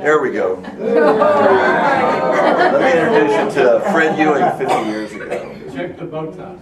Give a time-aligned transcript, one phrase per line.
[0.00, 0.54] There we go.
[0.78, 5.28] Let me introduce you to Fred Ewing 50 years ago.
[5.74, 6.56] Check the bow tie.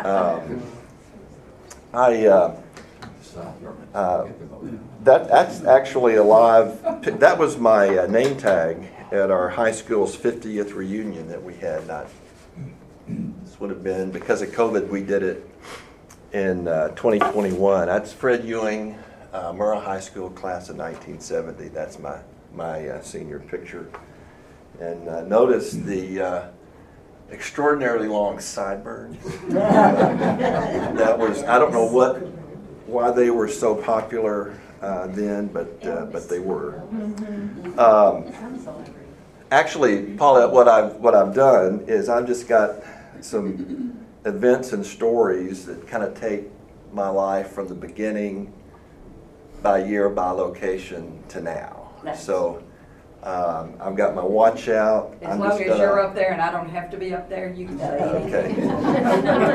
[0.00, 0.62] Um,
[1.92, 2.56] I, uh,
[3.94, 4.26] uh,
[5.02, 6.80] that, that's actually a live,
[7.20, 11.86] that was my uh, name tag at our high school's 50th reunion that we had.
[11.86, 12.08] Not,
[13.06, 15.48] this would have been, because of COVID, we did it
[16.32, 17.86] in uh, 2021.
[17.86, 18.98] That's Fred Ewing,
[19.32, 21.68] uh, Murrah High School class of 1970.
[21.68, 22.18] That's my,
[22.54, 23.90] my uh, senior picture.
[24.80, 26.48] And uh, notice the uh,
[27.30, 29.22] extraordinarily long sideburns.
[29.48, 32.16] that was, I don't know what,
[32.86, 36.80] why they were so popular uh, then, but, uh, but they were.
[37.78, 38.32] Um,
[39.50, 42.76] actually, Paulette, what I've, what I've done is I've just got
[43.20, 46.44] some events and stories that kind of take
[46.92, 48.52] my life from the beginning
[49.62, 51.90] by year, by location to now.
[52.04, 52.24] Nice.
[52.24, 52.62] So
[53.22, 55.14] um, I've got my watch out.
[55.20, 57.12] As I'm long just as gonna- you're up there and I don't have to be
[57.14, 58.32] up there, you can say anything.
[58.34, 58.56] Okay.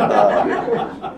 [0.05, 1.13] Uh,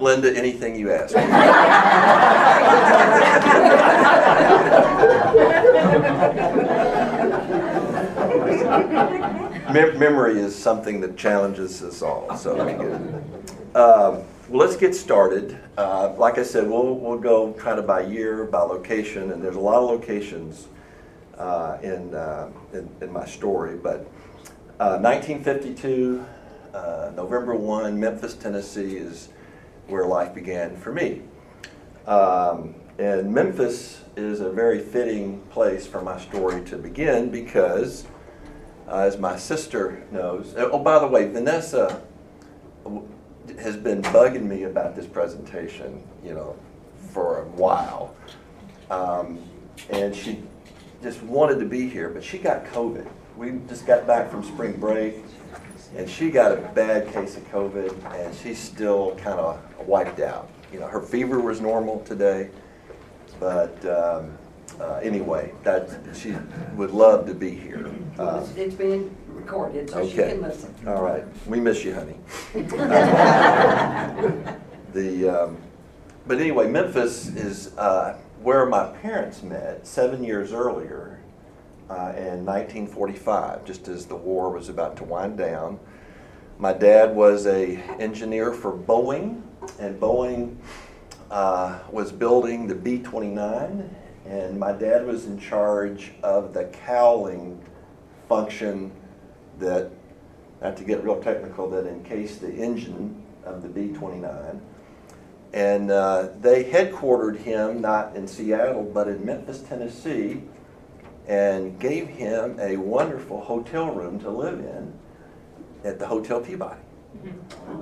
[0.00, 1.14] Linda, anything you ask.
[9.72, 13.76] Mem- Memory is something that challenges us all, so let me get it.
[13.76, 14.22] Um,
[14.52, 15.58] Well, let's get started.
[15.78, 19.56] Uh, Like I said, we'll, we'll go kind of by year, by location, and there's
[19.56, 20.68] a lot of locations
[21.38, 24.00] uh, in, uh, in, in my story, but
[24.78, 26.22] uh, 1952,
[26.74, 29.30] uh, November 1, Memphis, Tennessee is
[29.86, 31.22] where life began for me.
[32.06, 38.04] Um, and Memphis is a very fitting place for my story to begin because,
[38.86, 42.02] uh, as my sister knows, oh, by the way, Vanessa
[43.58, 46.56] has been bugging me about this presentation, you know,
[47.12, 48.14] for a while.
[48.90, 49.38] Um,
[49.90, 50.42] and she
[51.02, 53.08] just wanted to be here, but she got COVID.
[53.36, 55.16] We just got back from spring break,
[55.96, 60.50] and she got a bad case of COVID, and she's still kind of wiped out.
[60.72, 62.50] You know, her fever was normal today,
[63.40, 64.38] but um,
[64.80, 66.34] uh, anyway, that she
[66.76, 67.90] would love to be here.
[68.56, 70.32] It's being recorded, so she Okay.
[70.32, 70.74] can listen.
[70.86, 72.16] all right, we miss you, honey.
[74.92, 75.56] the, um,
[76.26, 81.18] but anyway, Memphis is uh, where my parents met seven years earlier
[81.90, 85.78] uh, in 1945, just as the war was about to wind down.
[86.58, 89.42] My dad was a engineer for Boeing,
[89.80, 90.56] and Boeing
[91.30, 93.88] uh, was building the B-29,
[94.26, 97.60] and my dad was in charge of the cowling
[98.28, 98.92] function
[99.62, 99.90] that,
[100.60, 104.60] not to get real technical, that encased the engine of the B-29.
[105.52, 110.42] And uh, they headquartered him not in Seattle, but in Memphis, Tennessee,
[111.26, 114.92] and gave him a wonderful hotel room to live in
[115.84, 116.80] at the Hotel Peabody.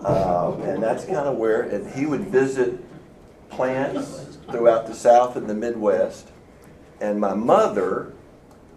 [0.04, 2.78] Um, and that's kind of where, and he would visit
[3.48, 6.28] plants throughout the South and the Midwest.
[7.00, 8.12] And my mother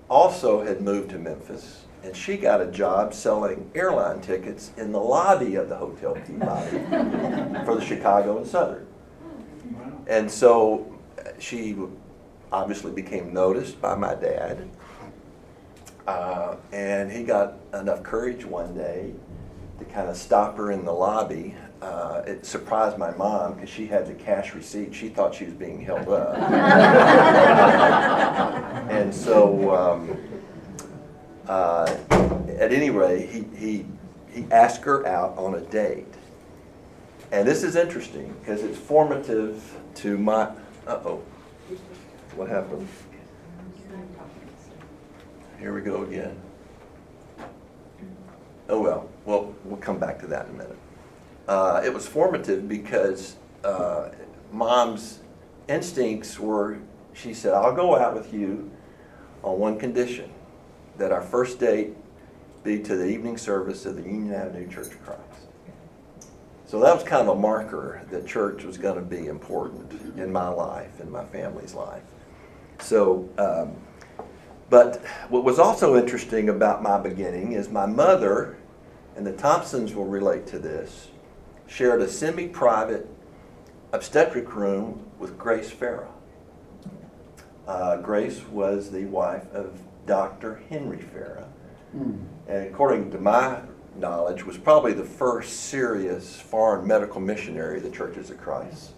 [0.09, 4.99] also had moved to Memphis, and she got a job selling airline tickets in the
[4.99, 6.79] lobby of the Hotel Peabody
[7.65, 8.85] for the Chicago and Southern.
[10.07, 10.99] And so
[11.39, 11.77] she
[12.51, 14.69] obviously became noticed by my dad.
[16.05, 19.13] Uh, and he got enough courage one day
[19.79, 21.55] to kind of stop her in the lobby.
[21.81, 24.93] Uh, it surprised my mom because she had the cash receipt.
[24.93, 26.37] She thought she was being held up.
[28.89, 30.17] and so, um,
[31.47, 31.97] uh,
[32.59, 33.85] at any rate, he, he,
[34.31, 36.07] he asked her out on a date.
[37.31, 40.43] And this is interesting because it's formative to my.
[40.85, 41.23] Uh oh.
[42.35, 42.87] What happened?
[45.59, 46.39] Here we go again.
[48.69, 50.77] Oh well, well, we'll come back to that in a minute.
[51.47, 54.09] Uh, it was formative because uh,
[54.51, 55.19] mom's
[55.67, 56.79] instincts were,
[57.13, 58.71] she said, I'll go out with you
[59.43, 60.32] on one condition
[60.97, 61.95] that our first date
[62.63, 65.21] be to the evening service of the Union Avenue Church of Christ.
[66.65, 70.31] So that was kind of a marker that church was going to be important in
[70.31, 72.01] my life, in my family's life.
[72.79, 73.75] So, um,
[74.69, 78.57] but what was also interesting about my beginning is my mother,
[79.15, 81.09] and the Thompsons will relate to this,
[81.67, 83.07] shared a semi private
[83.91, 86.07] obstetric room with Grace Farrar.
[87.67, 90.61] Uh, Grace was the wife of Dr.
[90.69, 91.47] Henry Farrar,
[91.93, 93.61] and according to my
[93.97, 98.91] knowledge, was probably the first serious foreign medical missionary the Churches of Christ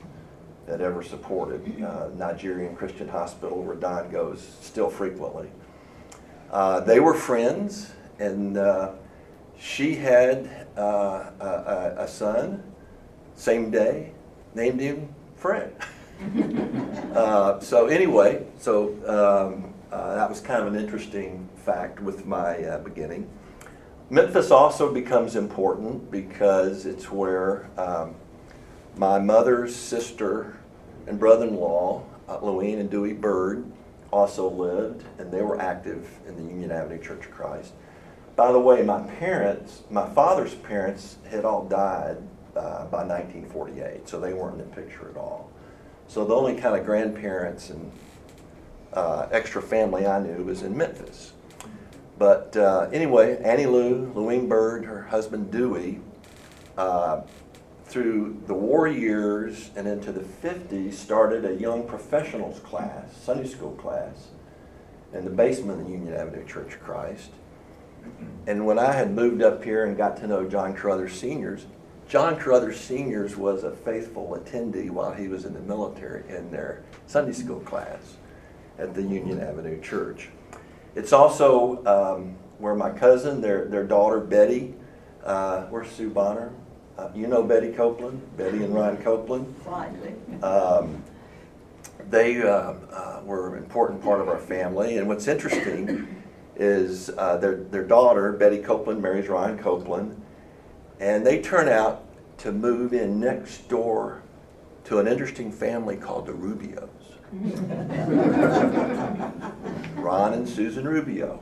[0.66, 1.84] that ever supported.
[1.84, 5.48] Uh, Nigerian Christian Hospital, where Don goes still frequently.
[6.52, 8.92] Uh, they were friends, and uh,
[9.60, 12.64] she had uh, a, a, son,
[13.36, 14.12] same day,
[14.54, 15.76] named him Fred.
[17.16, 22.78] Uh, so anyway, so um, uh, that was kind of an interesting fact with my
[22.84, 23.30] beginning.
[24.10, 28.16] Memphis also becomes important because it's where um,
[28.96, 30.58] my mother's sister
[31.08, 33.66] and brother-in-law, uh, Louine and Dewey Bird,
[34.12, 37.74] also lived, and they were active in the Union Avenue Church of Christ.
[38.36, 42.18] By the way, my parents, my father's parents, had all died
[42.56, 45.50] uh, by 1948, so they weren't in the picture at all.
[46.08, 47.92] So the only kind of grandparents and
[48.96, 51.34] uh, extra family I knew was in Memphis.
[52.18, 56.00] But uh, anyway, Annie Lou, Louine Bird, her husband Dewey,
[56.78, 57.22] uh,
[57.86, 63.74] through the war years and into the 50s, started a young professionals class, Sunday school
[63.74, 64.30] class,
[65.14, 67.32] in the basement of the Union Avenue Church of Christ.
[68.48, 71.66] And when I had moved up here and got to know John Carruthers Seniors,
[72.08, 76.84] John Carruthers Seniors was a faithful attendee while he was in the military in their
[77.08, 78.18] Sunday school class
[78.78, 80.30] at the Union Avenue Church.
[80.96, 84.74] It's also um, where my cousin, their, their daughter Betty,
[85.24, 86.52] uh, where's Sue Bonner?
[86.98, 89.54] Uh, you know Betty Copeland, Betty and Ryan Copeland.
[90.42, 91.04] Um,
[92.10, 96.24] they uh, uh, were an important part of our family, and what's interesting
[96.56, 100.22] is uh, their their daughter Betty Copeland marries Ryan Copeland,
[101.02, 102.06] and they turn out
[102.38, 104.22] to move in next door
[104.86, 106.90] to an interesting family called the Rubios.
[109.96, 111.42] Ron and Susan Rubio.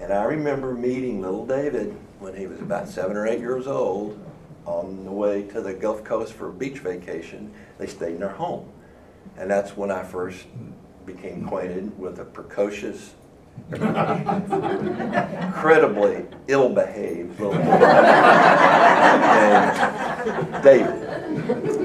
[0.00, 4.18] And I remember meeting little David when he was about seven or eight years old
[4.64, 7.52] on the way to the Gulf Coast for a beach vacation.
[7.78, 8.70] They stayed in their home.
[9.36, 10.46] And that's when I first
[11.04, 13.12] became acquainted with a precocious,
[13.70, 17.58] incredibly ill-behaved little boy
[20.52, 21.77] named David.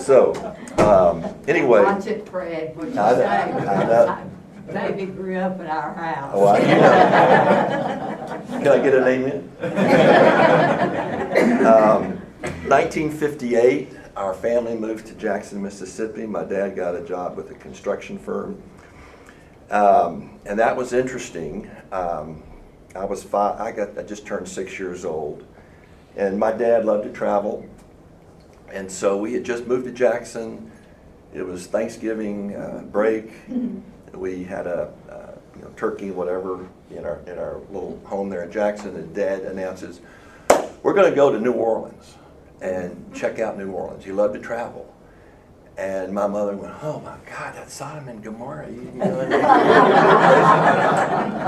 [0.00, 0.34] So,
[0.78, 1.82] um, anyway.
[1.82, 3.26] Watch it, Fred, what you I know, say.
[3.26, 4.30] I know.
[4.72, 6.32] Baby grew up in our house.
[6.34, 6.60] Oh, I
[8.48, 9.50] Can I get a name in?
[11.66, 12.20] Um,
[12.68, 16.24] 1958, our family moved to Jackson, Mississippi.
[16.26, 18.62] My dad got a job with a construction firm.
[19.70, 21.70] Um, and that was interesting.
[21.92, 22.42] Um,
[22.94, 25.44] I was five, I got, I just turned six years old.
[26.16, 27.68] And my dad loved to travel.
[28.72, 30.70] And so we had just moved to Jackson.
[31.34, 33.32] It was Thanksgiving uh, break.
[34.14, 38.42] We had a, uh, you know, turkey, whatever, in our, in our little home there
[38.42, 40.00] in Jackson, and Dad announces,
[40.82, 42.16] we're gonna go to New Orleans
[42.60, 44.04] and check out New Orleans.
[44.04, 44.92] He loved to travel.
[45.78, 48.68] And my mother went, oh my God, that's Sodom and Gomorrah.
[48.68, 49.16] You, you know,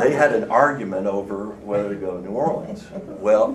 [0.00, 2.86] they had an argument over whether to go to New Orleans.
[3.20, 3.52] Well,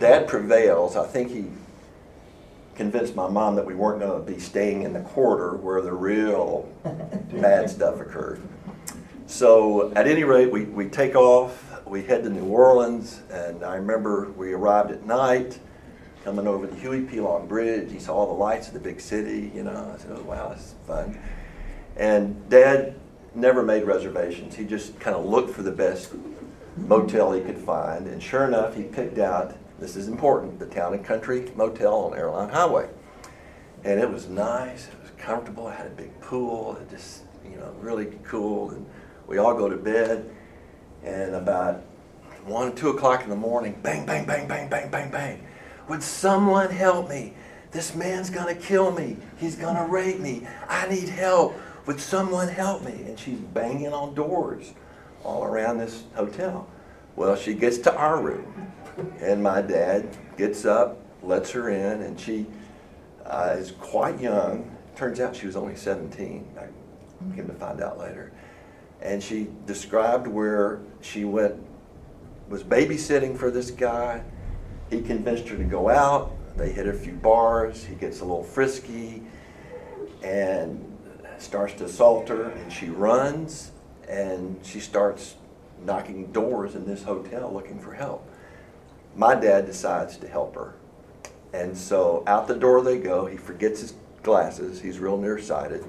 [0.00, 0.96] Dad prevails.
[0.96, 1.46] I think he
[2.74, 5.92] convinced my mom that we weren't going to be staying in the quarter where the
[5.92, 6.68] real
[7.32, 8.40] bad stuff occurred.
[9.26, 13.76] So, at any rate, we, we take off, we head to New Orleans, and I
[13.76, 15.58] remember we arrived at night,
[16.24, 17.20] coming over the Huey P.
[17.20, 17.90] Long Bridge.
[17.90, 19.92] He saw all the lights of the big city, you know.
[19.94, 21.18] I said, oh, wow, this is fun.
[21.96, 22.98] And Dad
[23.34, 24.54] never made reservations.
[24.54, 26.12] He just kind of looked for the best
[26.76, 30.94] motel he could find, and sure enough, he picked out this is important, the Town
[30.94, 32.88] and Country Motel on Airline Highway.
[33.82, 37.56] And it was nice, it was comfortable, it had a big pool, it just, you
[37.56, 38.70] know, really cool.
[38.70, 38.86] And
[39.26, 40.30] we all go to bed,
[41.02, 41.82] and about
[42.46, 45.46] one, two o'clock in the morning, bang, bang, bang, bang, bang, bang, bang.
[45.88, 47.34] Would someone help me?
[47.72, 49.16] This man's gonna kill me.
[49.36, 50.46] He's gonna rape me.
[50.68, 51.54] I need help.
[51.86, 52.92] Would someone help me?
[52.92, 54.72] And she's banging on doors
[55.24, 56.68] all around this hotel.
[57.16, 58.72] Well, she gets to our room
[59.20, 62.46] and my dad gets up, lets her in, and she
[63.24, 64.70] uh, is quite young.
[64.96, 66.46] Turns out she was only 17.
[66.58, 68.32] I came to find out later.
[69.00, 71.54] And she described where she went,
[72.48, 74.22] was babysitting for this guy.
[74.90, 76.32] He convinced her to go out.
[76.56, 77.84] They hit a few bars.
[77.84, 79.22] He gets a little frisky
[80.22, 80.96] and
[81.38, 82.50] starts to assault her.
[82.50, 83.72] And she runs
[84.08, 85.34] and she starts
[85.84, 88.26] knocking doors in this hotel looking for help
[89.16, 90.74] my dad decides to help her.
[91.52, 93.26] And so out the door they go.
[93.26, 94.80] He forgets his glasses.
[94.80, 95.84] He's real nearsighted.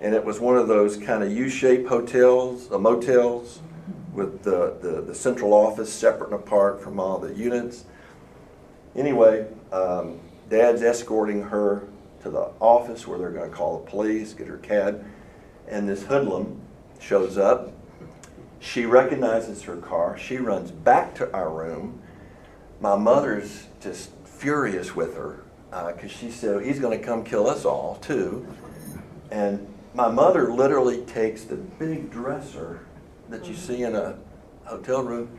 [0.00, 3.60] And it was one of those kind of U-shaped hotels, uh, motels,
[4.12, 7.84] with the, the, the, central office separate and apart from all the units.
[8.94, 11.86] Anyway, um, Dad's escorting her
[12.22, 15.04] to the office where they're going to call the police, get her cab.
[15.68, 16.60] And this hoodlum
[16.98, 17.72] shows up.
[18.58, 20.16] She recognizes her car.
[20.16, 22.00] She runs back to our room.
[22.80, 27.48] My mother's just furious with her because uh, she said he's going to come kill
[27.48, 28.46] us all too.
[29.30, 32.86] And my mother literally takes the big dresser
[33.28, 34.18] that you see in a
[34.64, 35.38] hotel room,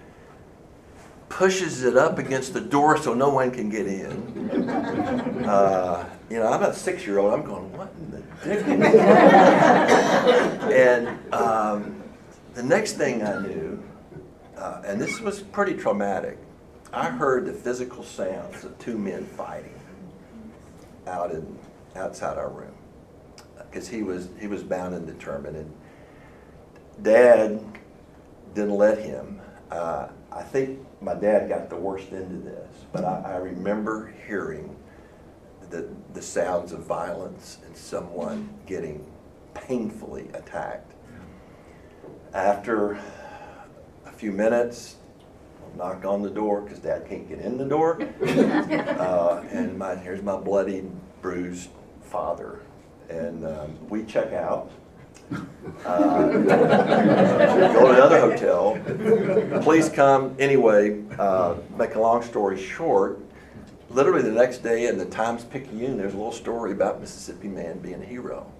[1.29, 4.70] pushes it up against the door so no one can get in.
[5.48, 8.84] Uh, you know, I'm a six year old, I'm going, what in the dickens?
[10.74, 12.03] and um,
[12.53, 13.82] the next thing I knew,
[14.58, 16.38] uh, and this was pretty traumatic,
[16.94, 19.74] I heard the physical sounds of two men fighting
[21.06, 21.58] out in
[21.96, 22.74] outside our room.
[23.58, 25.74] Because he was he was bound and determined and
[27.01, 27.63] dad
[28.53, 29.41] didn't let him.
[29.70, 34.13] Uh, i think my dad got the worst end of this but I, I, remember
[34.25, 34.74] hearing
[35.70, 39.06] the, the sounds of violence and someone getting
[39.53, 40.94] painfully attacked.
[42.34, 42.98] After
[44.06, 44.96] a few minutes
[45.75, 50.21] knock on the door because dad can't get in the door uh, and my, here's
[50.21, 50.83] my bloody
[51.21, 51.69] bruised
[52.01, 52.62] father
[53.09, 54.71] and um, we check out.
[55.86, 56.41] Uh, go
[57.81, 58.79] to another hotel.
[59.62, 61.03] Please come anyway.
[61.19, 63.19] Uh, make a long story short,
[63.89, 67.79] literally the next day in the Times Picayune, there's a little story about Mississippi man
[67.79, 68.51] being a hero.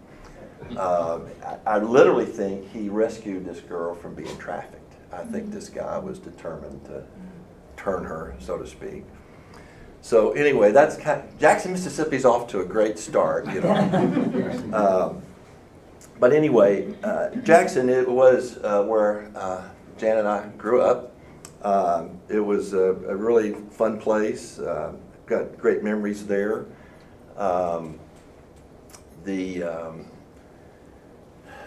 [0.76, 4.87] Uh, I, I, literally think he rescued this girl from being trafficked.
[5.12, 7.04] I think this guy was determined to
[7.76, 9.04] turn her, so to speak.
[10.02, 13.74] So anyway, that's kind of, Jackson, Mississippi's off to a great start, you know.
[14.74, 15.22] um,
[16.20, 19.64] but anyway, uh, Jackson, it was uh, where uh,
[19.98, 21.14] Jan and I grew up.
[21.62, 24.60] Um, it was a, a, really fun place.
[24.60, 24.94] Uh,
[25.26, 26.66] got great memories there.
[27.36, 28.00] Um,
[29.26, 30.06] the um,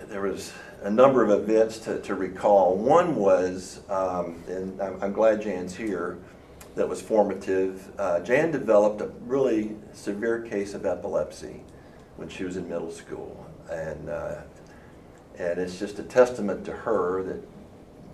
[0.08, 2.76] there was a number of events to, to recall.
[2.76, 6.18] One was, um, and I'm, I'm glad Jan's here
[6.74, 7.90] that was formative.
[7.98, 11.62] Uh, Jan developed a really severe case of epilepsy
[12.16, 14.36] when she was in middle school, and uh,
[15.38, 17.42] and it's just a testament to her that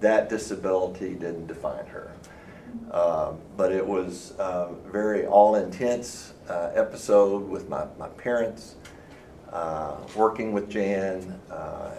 [0.01, 2.13] that disability didn't define her.
[2.91, 8.75] Uh, but it was a very all-intense uh, episode with my, my parents,
[9.53, 11.41] uh, working with Jan.
[11.51, 11.91] Uh,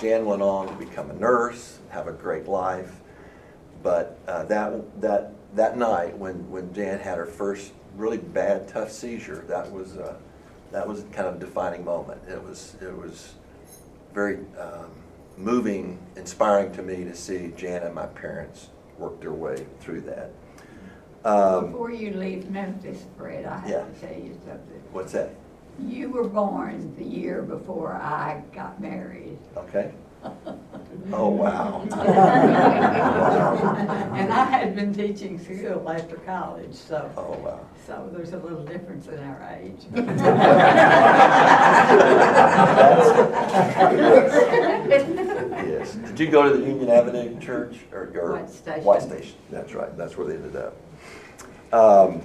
[0.00, 3.00] Jan went on to become a nurse, have a great life,
[3.82, 9.44] but that that that night when, when Jan had her first really bad, tough seizure,
[9.48, 10.16] that was uh,
[10.72, 12.20] that was kind of a defining moment.
[12.28, 13.34] It was it was
[14.12, 14.90] very um,
[15.36, 20.30] moving, inspiring to me to see Jan and my parents work their way through that.
[21.24, 23.84] Um, Before you leave Memphis, Fred, I have yeah.
[23.84, 24.82] to tell you something.
[24.92, 25.34] What's that?
[25.78, 29.38] You were born the year before I got married.
[29.56, 29.92] Okay.
[31.12, 31.82] Oh, wow.
[34.16, 37.60] And I had been teaching school after college, so, Oh, wow.
[37.86, 39.82] so there's a little difference in our age.
[44.66, 45.94] Yes.
[45.94, 48.10] Did you go to the Union Avenue Church or?
[48.14, 48.84] or- White Station.
[48.84, 50.76] White Station, that's right, that's where they ended up.
[51.72, 52.22] Um,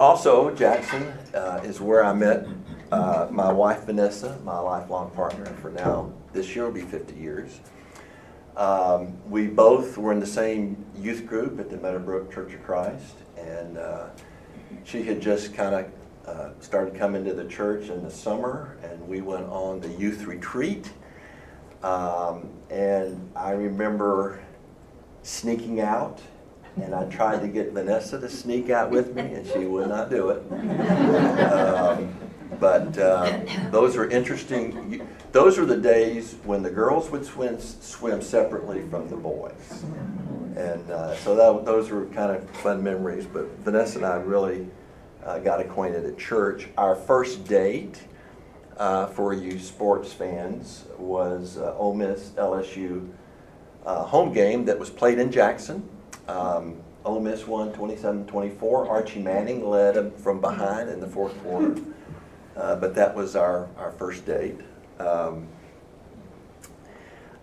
[0.00, 2.46] Also, Jackson uh, is where I met
[2.90, 7.60] uh, my wife Vanessa, my lifelong partner for now, this year will be 50 years.
[8.56, 13.14] Um, we both were in the same youth group at the Meadowbrook Church of Christ,
[13.36, 14.06] and uh,
[14.84, 15.92] she had just kind of
[16.26, 20.24] uh, started coming to the church in the summer, and we went on the youth
[20.24, 20.90] retreat.
[21.82, 24.42] Um, and I remember
[25.24, 26.22] sneaking out
[26.76, 30.10] and I tried to get Vanessa to sneak out with me, and she would not
[30.10, 30.42] do it.
[31.50, 32.14] Um,
[32.58, 35.06] but uh, those were interesting.
[35.32, 39.84] Those were the days when the girls would swim swim separately from the boys,
[40.56, 43.26] and uh, so that, those were kind of fun memories.
[43.26, 44.66] But Vanessa and I really
[45.24, 46.68] uh, got acquainted at church.
[46.76, 48.02] Our first date.
[48.76, 53.10] Uh, for you sports fans, was uh, Ole Miss LSU
[53.84, 55.86] uh, home game that was played in Jackson.
[56.30, 58.88] Um, Ole Miss won 27-24.
[58.88, 61.76] Archie Manning led them from behind in the fourth quarter.
[62.56, 64.60] Uh, but that was our, our first date.
[64.98, 65.48] Um,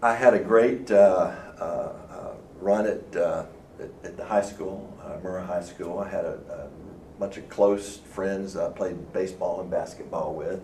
[0.01, 3.45] I had a great uh, uh, uh run at, uh,
[3.79, 5.99] at, at, the high school, uh, Murrah High School.
[5.99, 10.61] I had a, a bunch of close friends I played baseball and basketball with.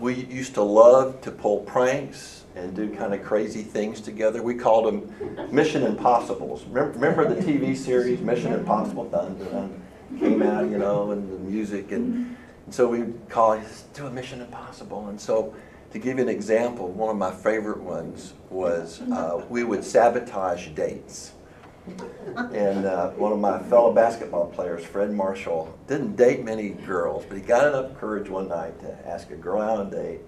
[0.00, 4.42] we used to love to pull pranks and do kind of crazy things together.
[4.42, 6.64] We called them Mission Impossibles.
[6.64, 9.04] Remember, the TV series Mission Impossible?
[9.04, 9.82] Dun, dun.
[10.18, 11.92] came out, you know, and the music.
[11.92, 13.62] And, and so we'd call it,
[13.94, 15.08] do a Mission Impossible.
[15.08, 15.54] And so
[15.92, 20.68] to give you an example, one of my favorite ones was uh, we would sabotage
[20.68, 21.32] dates.
[22.52, 27.36] And uh, one of my fellow basketball players, Fred Marshall, didn't date many girls, but
[27.36, 30.20] he got enough courage one night to ask a girl out on a date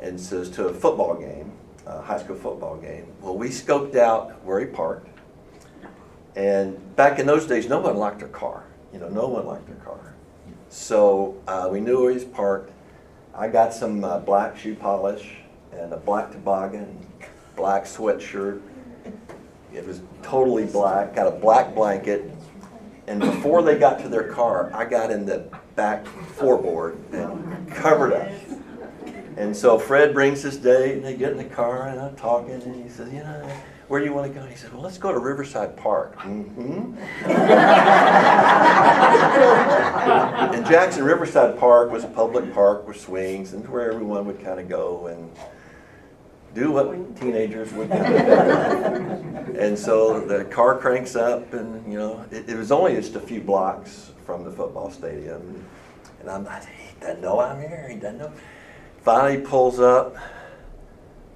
[0.00, 1.52] and says to a football game,
[1.86, 3.06] a high school football game.
[3.20, 5.08] Well, we scoped out where he parked.
[6.34, 8.64] And back in those days, no one locked their car.
[8.92, 10.14] You know, no one locked their car.
[10.68, 12.72] So uh, we knew where he's parked.
[13.34, 15.36] I got some uh, black shoe polish
[15.72, 17.06] and a black toboggan,
[17.54, 18.60] black sweatshirt.
[19.72, 22.30] It was totally black, got a black blanket.
[23.06, 28.12] And before they got to their car, I got in the back floorboard and covered
[28.14, 28.28] up.
[29.36, 32.52] And so Fred brings this date, and they get in the car, and I'm talking,
[32.52, 33.46] and he says, you know,
[33.88, 34.40] where do you want to go?
[34.40, 36.16] And he said, well, let's go to Riverside Park.
[36.16, 36.98] Mm-hmm.
[40.54, 44.58] and Jackson Riverside Park was a public park with swings and where everyone would kind
[44.58, 45.30] of go and
[46.54, 47.94] do what teenagers would do.
[47.94, 53.20] and so the car cranks up, and you know, it, it was only just a
[53.20, 55.64] few blocks from the football stadium.
[56.20, 57.86] And I'm like, he doesn't know I'm here.
[57.88, 58.32] He doesn't know.
[59.06, 60.16] Finally pulls up,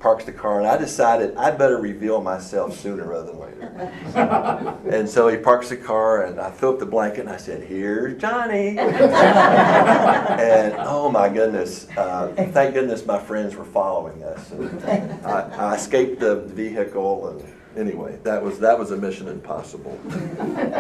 [0.01, 4.77] parks the car, and I decided I'd better reveal myself sooner rather than later.
[4.91, 7.63] and so he parks the car, and I threw up the blanket, and I said,
[7.63, 11.87] "Here's Johnny." and oh my goodness!
[11.97, 14.51] Uh, thank goodness my friends were following us.
[14.51, 17.41] And I, I escaped the vehicle and
[17.77, 19.99] anyway, that was that was a mission impossible.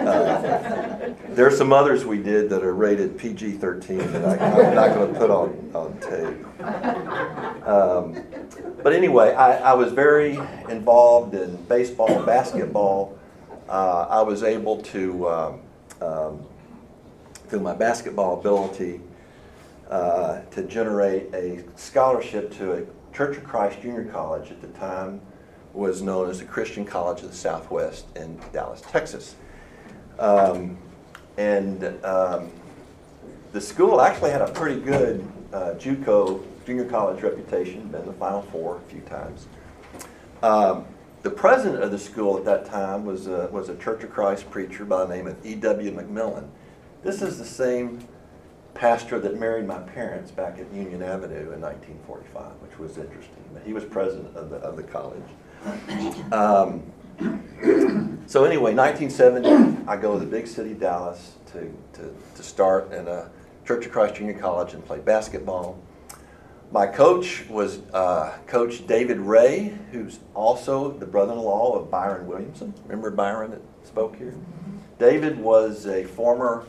[0.00, 4.94] Uh, there are some others we did that are rated PG-13 that I, am not
[4.94, 7.66] going to put on on tape.
[7.66, 8.25] Um,
[8.82, 10.37] but anyway, I, I, was very
[10.68, 13.18] involved in baseball, basketball.
[13.68, 15.61] Uh, I was able to, um,
[16.00, 16.47] um,
[17.49, 19.00] through my basketball ability,
[19.90, 22.82] uh, to generate a scholarship to a
[23.14, 25.20] Church of Christ Junior College at the time
[25.73, 29.37] was known as the Christian College of the Southwest in Dallas, Texas.
[30.19, 30.76] Um,
[31.39, 32.50] and um,
[33.52, 38.43] the school actually had a pretty good uh, JUCO junior college reputation, been the Final
[38.43, 39.47] Four a few times.
[40.43, 40.87] Um,
[41.23, 44.50] the president of the school at that time was a, was a Church of Christ
[44.50, 45.93] preacher by the name of E.W.
[45.93, 46.49] McMillan.
[47.02, 48.06] This is the same
[48.75, 53.45] pastor that married my parents back at Union Avenue in 1945, which was interesting.
[53.52, 55.23] But he was president of the, of the college.
[56.32, 56.82] Um,
[58.26, 63.08] so anyway, 1970, I go to the big city, Dallas, to, to, to start in
[63.08, 63.30] a
[63.66, 65.78] Church of Christ Junior College and play basketball.
[66.73, 72.73] My coach was uh, Coach David Ray, who's also the brother-in-law of Byron Williamson.
[72.84, 74.36] Remember Byron that spoke here?
[74.99, 76.64] David was a former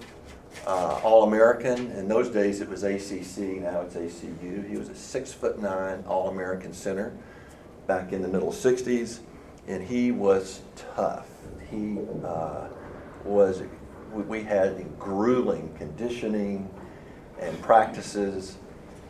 [0.65, 1.91] uh, All-American.
[1.91, 3.61] In those days, it was ACC.
[3.61, 4.67] Now it's ACU.
[4.67, 7.13] He was a six foot nine All-American center
[7.91, 9.19] back in the middle 60s,
[9.67, 10.61] and he was
[10.95, 11.27] tough.
[11.69, 12.69] He uh,
[13.25, 13.63] was,
[14.13, 16.69] we had grueling conditioning
[17.37, 18.55] and practices.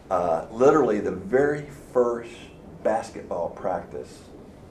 [0.09, 2.33] Uh, literally, the very first
[2.81, 4.21] basketball practice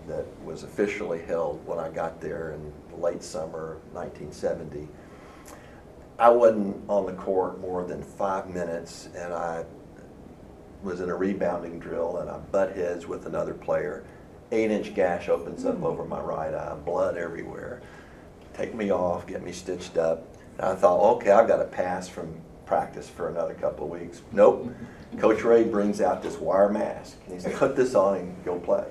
[0.08, 4.88] that was officially held when I got there in late summer 1970.
[6.18, 9.64] I wasn't on the court more than five minutes, and I
[10.82, 14.04] was in a rebounding drill and I butt heads with another player.
[14.52, 15.84] Eight inch gash opens up hmm.
[15.84, 17.82] over my right eye, blood everywhere.
[18.54, 20.26] Take me off, get me stitched up.
[20.58, 22.34] And I thought, okay, I've got to pass from
[22.66, 24.22] practice for another couple of weeks.
[24.32, 24.72] Nope.
[25.18, 28.58] Coach Ray brings out this wire mask and he says, put this on and go
[28.58, 28.86] play.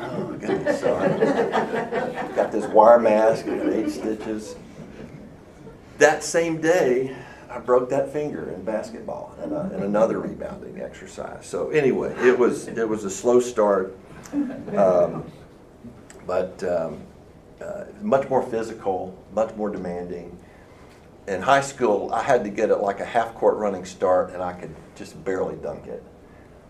[0.00, 0.82] Oh, goodness.
[0.82, 4.56] Got this wire mask and eight stitches.
[5.98, 7.16] That same day,
[7.58, 11.44] I broke that finger in basketball and, uh, and another rebounding exercise.
[11.44, 13.96] So anyway, it was it was a slow start,
[14.76, 15.24] um,
[16.24, 17.00] but um,
[17.60, 20.38] uh, much more physical, much more demanding.
[21.26, 24.40] In high school, I had to get it like a half court running start, and
[24.40, 26.04] I could just barely dunk it.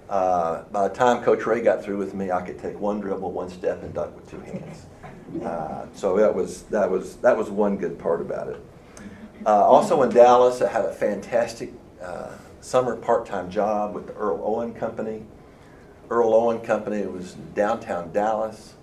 [0.09, 3.31] Uh, by the time Coach Ray got through with me, I could take one dribble,
[3.31, 4.87] one step, and dunk with two hands.
[5.45, 8.65] Uh, so that was that was that was one good part about it.
[9.47, 11.73] Uh, also in Dallas, I had a fantastic
[12.03, 15.25] uh, summer part-time job with the Earl Owen Company.
[16.11, 18.75] Earl Owen Company was downtown Dallas.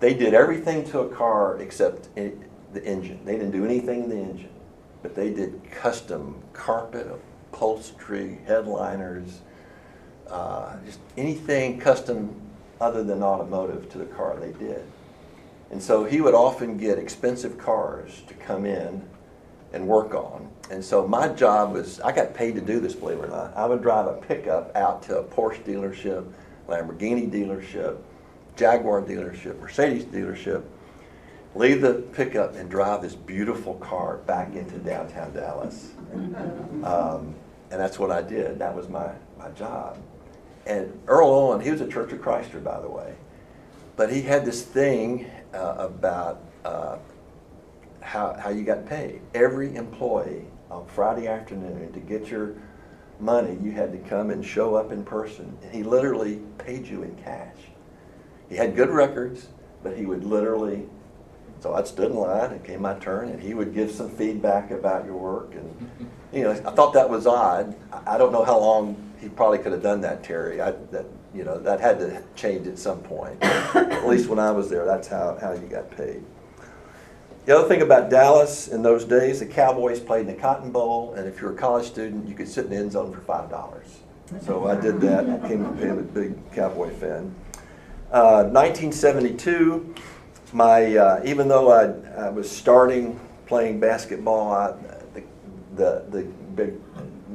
[0.00, 2.36] They did everything to a car except it,
[2.72, 3.20] the engine.
[3.24, 4.52] They didn't do anything in the engine,
[5.02, 7.06] but they did custom carpet,
[7.52, 9.40] upholstery, headliners,
[10.28, 12.34] uh, just anything custom
[12.80, 14.82] other than automotive to the car they did.
[15.70, 19.02] And so he would often get expensive cars to come in
[19.72, 20.48] and work on.
[20.70, 23.56] And so my job was, I got paid to do this, believe it or not.
[23.56, 26.30] I would drive a pickup out to a Porsche dealership,
[26.68, 27.98] Lamborghini dealership,
[28.56, 30.64] Jaguar dealership, Mercedes dealership,
[31.54, 35.92] leave the pickup and drive this beautiful car back into downtown Dallas.
[36.84, 37.34] Um,
[37.70, 38.58] and that's what I did.
[38.60, 39.98] That was my, my job.
[40.66, 43.14] And Earl Owen, he was a Church of Christer, by the way.
[43.96, 46.98] But he had this thing uh, about uh,
[48.08, 49.20] how, how you got paid.
[49.34, 52.54] Every employee on Friday afternoon to get your
[53.20, 55.56] money, you had to come and show up in person.
[55.62, 57.56] And he literally paid you in cash.
[58.48, 59.48] He had good records,
[59.82, 60.88] but he would literally.
[61.60, 62.52] So I stood in line.
[62.52, 65.54] It came my turn, and he would give some feedback about your work.
[65.54, 67.76] And you know, I thought that was odd.
[68.06, 70.62] I don't know how long he probably could have done that, Terry.
[70.62, 73.36] I, that you know, that had to change at some point.
[73.42, 76.24] at least when I was there, that's how, how you got paid.
[77.48, 81.14] The other thing about Dallas in those days, the Cowboys played in the Cotton Bowl,
[81.14, 83.48] and if you're a college student, you could sit in the end zone for five
[83.48, 83.86] dollars.
[84.42, 85.26] So I did that.
[85.26, 87.34] I became a big Cowboy fan.
[88.12, 89.94] Uh, 1972,
[90.52, 94.72] my uh, even though I, I, was starting playing basketball, I,
[95.14, 95.22] the,
[95.74, 96.22] the, the
[96.54, 96.74] big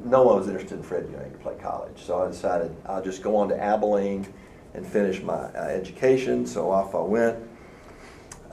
[0.05, 1.97] no one was interested in Fred Ewing to play college.
[1.97, 4.31] So I decided I'll just go on to Abilene
[4.75, 6.45] and finish my uh, education.
[6.45, 7.49] So off I went.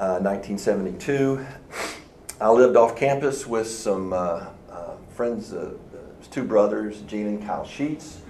[0.00, 1.46] 1972.
[2.40, 5.54] Uh, I lived off campus with some uh, uh, friends,
[6.30, 8.22] two brothers, Gene and Kyle Sheets.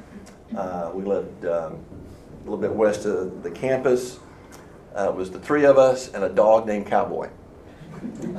[0.51, 4.19] we lived um, a little bit west of the campus.
[4.97, 7.29] it was the three of us and a dog named Cowboy.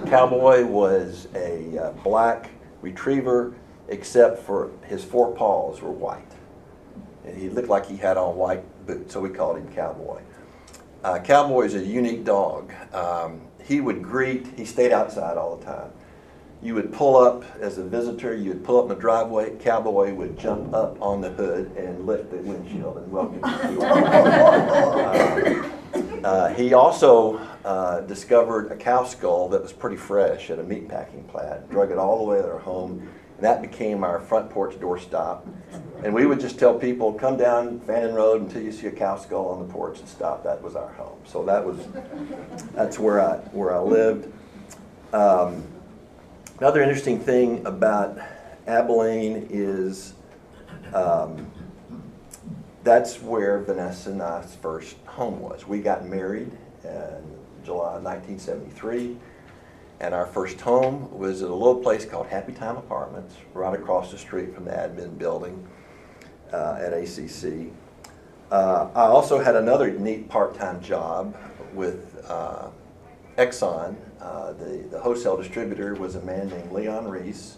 [0.07, 2.49] Cowboy was a black
[2.81, 3.53] retriever,
[3.87, 6.31] except for his four paws were white.
[7.25, 10.21] And he looked like he had on white boots, so we called him Cowboy.
[11.03, 12.71] Uh, Cowboy is a unique dog.
[12.93, 15.91] Um, he would greet, he stayed outside all the time.
[16.61, 20.13] You would pull up as a visitor, you would pull up in the driveway, Cowboy
[20.13, 23.39] would jump up on the hood and lift the windshield and welcome
[23.73, 23.81] you.
[26.23, 31.27] uh, he also uh, discovered a cow skull that was pretty fresh at a meatpacking
[31.29, 33.09] plant, drug it all the way to their home,
[33.41, 35.41] and that became our front porch doorstop.
[36.03, 39.17] And we would just tell people, come down Fannin Road until you see a cow
[39.17, 40.43] skull on the porch and stop.
[40.43, 41.17] That was our home.
[41.25, 41.79] So that was,
[42.75, 44.31] that's where I, where I lived.
[45.11, 45.63] Um,
[46.59, 48.19] another interesting thing about
[48.67, 50.13] Abilene is
[50.93, 51.51] um,
[52.83, 55.67] that's where Vanessa and I's first home was.
[55.67, 56.51] We got married
[56.83, 59.17] in July 1973.
[60.01, 64.09] And our first home was at a little place called Happy Time Apartments, right across
[64.09, 65.63] the street from the admin building
[66.51, 67.71] uh, at ACC.
[68.49, 71.37] Uh, I also had another neat part-time job
[71.75, 72.69] with uh,
[73.37, 73.95] Exxon.
[74.19, 77.57] Uh, the, the wholesale distributor was a man named Leon Reese.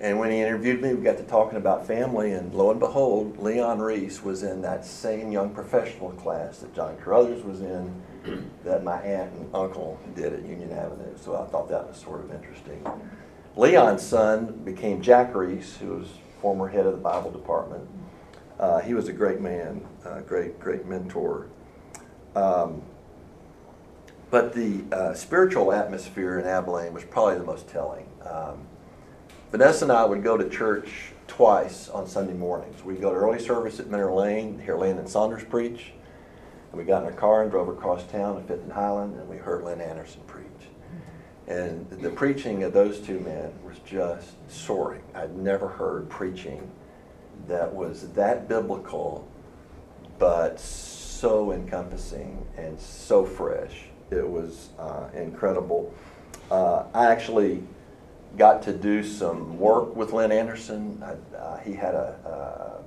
[0.00, 3.38] And when he interviewed me, we got to talking about family, and lo and behold,
[3.38, 8.00] Leon Reese was in that same young professional class that John Carruthers was in,
[8.64, 11.16] that my aunt and uncle did at Union Avenue.
[11.16, 12.84] So I thought that was sort of interesting.
[13.56, 16.08] Leon's son became Jack Reese, who was
[16.40, 17.88] former head of the Bible department.
[18.60, 21.48] Uh, he was a great man, a great, great mentor.
[22.36, 22.82] Um,
[24.30, 28.06] but the uh, spiritual atmosphere in Abilene was probably the most telling.
[28.24, 28.67] Um,
[29.50, 32.84] Vanessa and I would go to church twice on Sunday mornings.
[32.84, 35.92] We'd go to early service at Minter Lane, hear Landon Saunders preach.
[36.70, 39.26] And we got in our car and drove across town to Fifth and Highland, and
[39.26, 40.44] we heard Lynn Anderson preach.
[41.46, 45.00] And the preaching of those two men was just soaring.
[45.14, 46.70] I'd never heard preaching
[47.46, 49.26] that was that biblical,
[50.18, 53.86] but so encompassing and so fresh.
[54.10, 55.94] It was uh, incredible.
[56.50, 57.62] Uh, I actually
[58.38, 61.02] got to do some work with Lynn Anderson.
[61.02, 62.80] I, uh, he had a,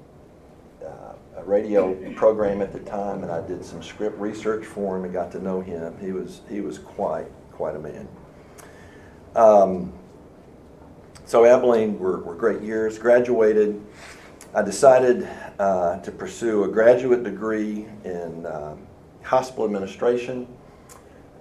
[0.82, 5.04] a, a, radio program at the time, and I did some script research for him
[5.04, 5.98] and got to know him.
[6.00, 8.08] He was he was quite quite a man.
[9.36, 9.94] Um,
[11.26, 12.98] so Abilene were, were great years.
[12.98, 13.82] Graduated.
[14.54, 15.28] I decided
[15.60, 18.76] uh, to pursue a graduate degree in uh,
[19.24, 20.48] hospital administration.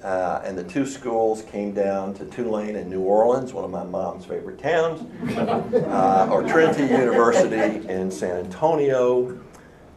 [0.03, 3.85] Uh, and the two schools came down to Tulane and New Orleans, one of my
[3.85, 5.03] mom's favorite towns,
[5.37, 9.39] uh, or Trinity University in San Antonio.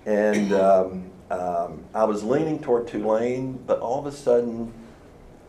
[0.05, 4.73] And um, um, I was leaning toward Tulane, but all of a sudden,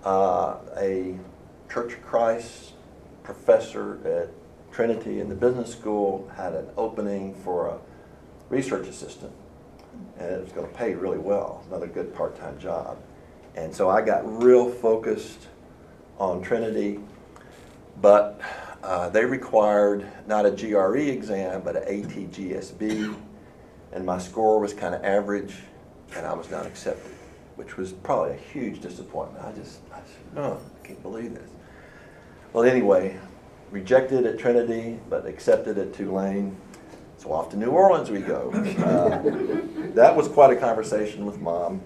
[0.04, 1.18] uh, a
[1.68, 2.74] Church of Christ
[3.24, 4.30] professor at
[4.72, 7.78] Trinity in the business school had an opening for a
[8.48, 9.32] research assistant,
[10.18, 12.98] and it was going to pay really well, another good part time job.
[13.54, 15.46] And so I got real focused
[16.18, 17.00] on Trinity,
[18.00, 18.40] but
[18.82, 23.16] uh, they required not a GRE exam, but an ATGSB,
[23.92, 25.54] and my score was kind of average,
[26.16, 27.12] and I was not accepted,
[27.56, 29.44] which was probably a huge disappointment.
[29.44, 31.50] I just, I just, oh, I can't believe this.
[32.52, 33.18] Well, anyway,
[33.70, 36.56] rejected at Trinity, but accepted at Tulane.
[37.24, 38.50] So off to New Orleans we go.
[38.84, 39.22] Uh,
[39.94, 41.80] that was quite a conversation with mom.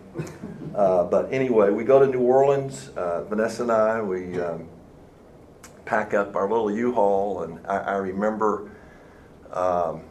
[0.75, 2.89] Uh, but anyway, we go to New Orleans.
[2.97, 4.69] Uh, Vanessa and I, we um,
[5.85, 8.71] pack up our little U-Haul, and I, I remember
[9.53, 10.03] um,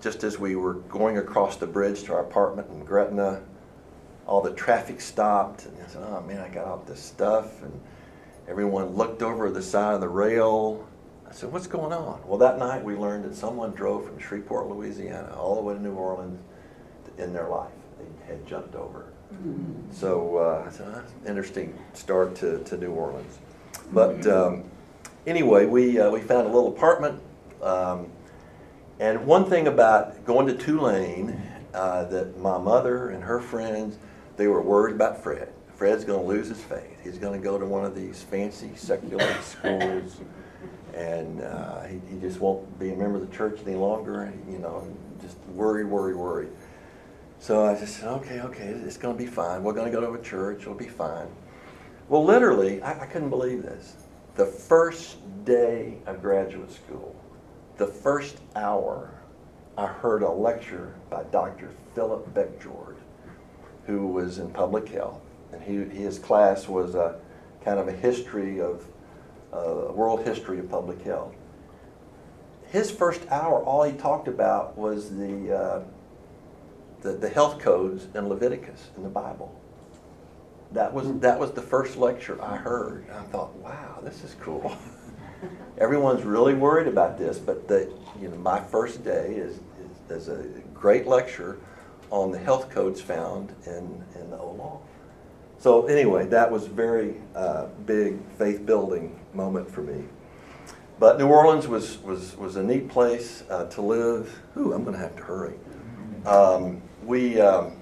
[0.00, 3.42] just as we were going across the bridge to our apartment in Gretna,
[4.26, 7.80] all the traffic stopped, and I said, "Oh man, I got all this stuff," and
[8.48, 10.86] everyone looked over the side of the rail.
[11.28, 14.68] I said, "What's going on?" Well, that night we learned that someone drove from Shreveport,
[14.68, 16.40] Louisiana, all the way to New Orleans
[17.18, 17.72] in their life.
[17.98, 19.06] They had jumped over.
[19.90, 23.38] So uh, I said, "That's an interesting start to, to New Orleans.
[23.92, 24.64] But um,
[25.26, 27.20] anyway, we, uh, we found a little apartment.
[27.62, 28.08] Um,
[28.98, 31.40] and one thing about going to Tulane,
[31.74, 33.98] uh, that my mother and her friends,
[34.36, 35.52] they were worried about Fred.
[35.74, 36.98] Fred's going to lose his faith.
[37.04, 40.20] He's going to go to one of these fancy secular schools,
[40.96, 44.32] and uh, he, he just won't be a member of the church any longer.
[44.50, 44.88] You know,
[45.20, 46.48] just worry, worry, worry.
[47.38, 49.62] So I just said, okay, okay, it's going to be fine.
[49.62, 50.62] We're going to go to a church.
[50.62, 51.28] It'll be fine.
[52.08, 53.94] Well, literally, I, I couldn't believe this.
[54.36, 57.14] The first day of graduate school,
[57.76, 59.12] the first hour,
[59.76, 61.70] I heard a lecture by Dr.
[61.94, 62.96] Philip Beckjord,
[63.84, 65.20] who was in public health.
[65.52, 67.16] And he, his class was a
[67.62, 68.84] kind of a history of,
[69.52, 71.34] uh, world history of public health.
[72.68, 75.84] His first hour, all he talked about was the, uh,
[77.02, 79.54] the, the health codes in Leviticus in the Bible.
[80.72, 83.06] That was, that was the first lecture I heard.
[83.10, 84.76] I thought, wow, this is cool.
[85.78, 89.60] Everyone's really worried about this, but the, you know, my first day is,
[90.10, 91.58] is, is a great lecture
[92.10, 94.80] on the health codes found in, in the old law.
[95.58, 100.04] So anyway, that was very uh, big faith building moment for me.
[100.98, 104.40] But New Orleans was, was, was a neat place uh, to live.
[104.56, 105.54] Ooh, I'm going to have to hurry.
[106.24, 107.76] Um, we um,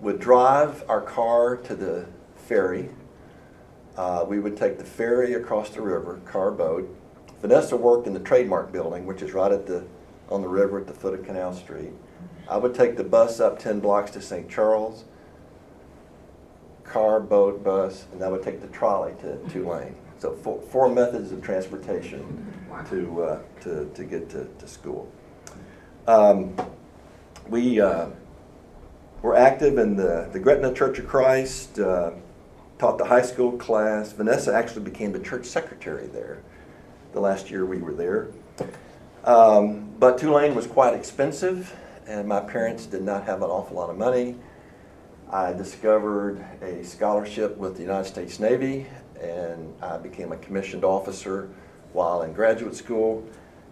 [0.00, 2.90] would drive our car to the ferry.
[3.96, 6.96] Uh, we would take the ferry across the river, car boat.
[7.40, 9.86] Vanessa worked in the Trade Mart building, which is right at the
[10.30, 11.90] on the river at the foot of Canal Street.
[12.48, 14.48] I would take the bus up 10 blocks to St.
[14.48, 15.04] Charles,
[16.84, 19.96] car, boat, bus, and I would take the trolley to Tulane.
[20.20, 22.52] So four, four methods of transportation
[22.90, 25.10] to, uh, to, to get to, to school.
[26.06, 26.54] Um,
[27.48, 28.08] we uh,
[29.22, 32.10] were active in the, the Gretna Church of Christ, uh,
[32.78, 34.12] taught the high school class.
[34.12, 36.42] Vanessa actually became the church secretary there
[37.12, 38.28] the last year we were there.
[39.24, 41.74] Um, but Tulane was quite expensive,
[42.06, 44.36] and my parents did not have an awful lot of money.
[45.30, 48.86] I discovered a scholarship with the United States Navy,
[49.20, 51.48] and I became a commissioned officer
[51.92, 53.24] while in graduate school.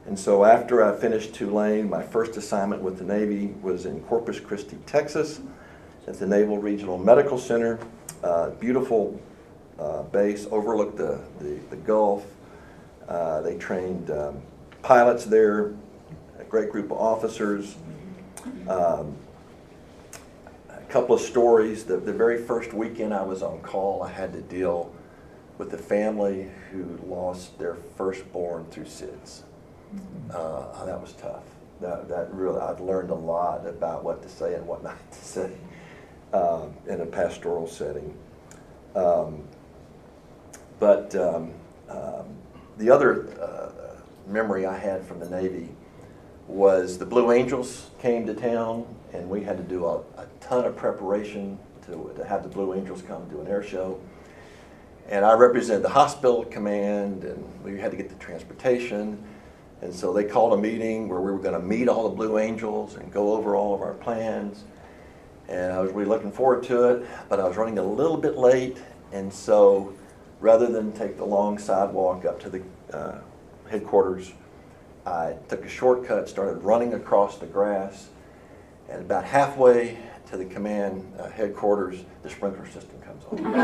[0.06, 4.40] And so after I finished Tulane, my first assignment with the Navy was in Corpus
[4.40, 5.40] Christi, Texas,
[6.06, 7.78] at the Naval Regional Medical Center.
[8.22, 9.20] Uh, beautiful
[9.78, 12.24] uh, base, overlooked the, the, the Gulf.
[13.06, 14.40] Uh, they trained um,
[14.82, 15.74] pilots there,
[16.38, 17.76] a great group of officers.
[18.68, 19.14] Um,
[20.70, 21.84] a couple of stories.
[21.84, 24.92] The, the very first weekend I was on call, I had to deal
[25.59, 29.42] with a family who lost their firstborn through SIDS.
[30.33, 31.42] Uh, that was tough.
[31.81, 35.18] That, that really, I'd learned a lot about what to say and what not to
[35.18, 35.53] say
[36.33, 38.16] um, in a pastoral setting.
[38.94, 39.42] Um,
[40.79, 41.53] but um,
[41.88, 42.27] um
[42.79, 45.68] the other uh, memory I had from the Navy
[46.47, 50.64] was the Blue Angels came to town, and we had to do a, a ton
[50.64, 54.01] of preparation to, to have the Blue Angels come do an air show.
[55.09, 59.23] And I represented the hospital command, and we had to get the transportation.
[59.81, 62.38] And so they called a meeting where we were going to meet all the Blue
[62.38, 64.64] Angels and go over all of our plans.
[65.49, 68.37] And I was really looking forward to it, but I was running a little bit
[68.37, 68.77] late.
[69.12, 69.94] And so
[70.40, 73.18] rather than take the long sidewalk up to the uh,
[73.71, 74.33] headquarters,
[75.07, 78.09] I took a shortcut, started running across the grass.
[78.90, 79.99] And about halfway
[80.30, 83.38] to the command uh, headquarters, the sprinkler system comes on.
[83.38, 83.54] and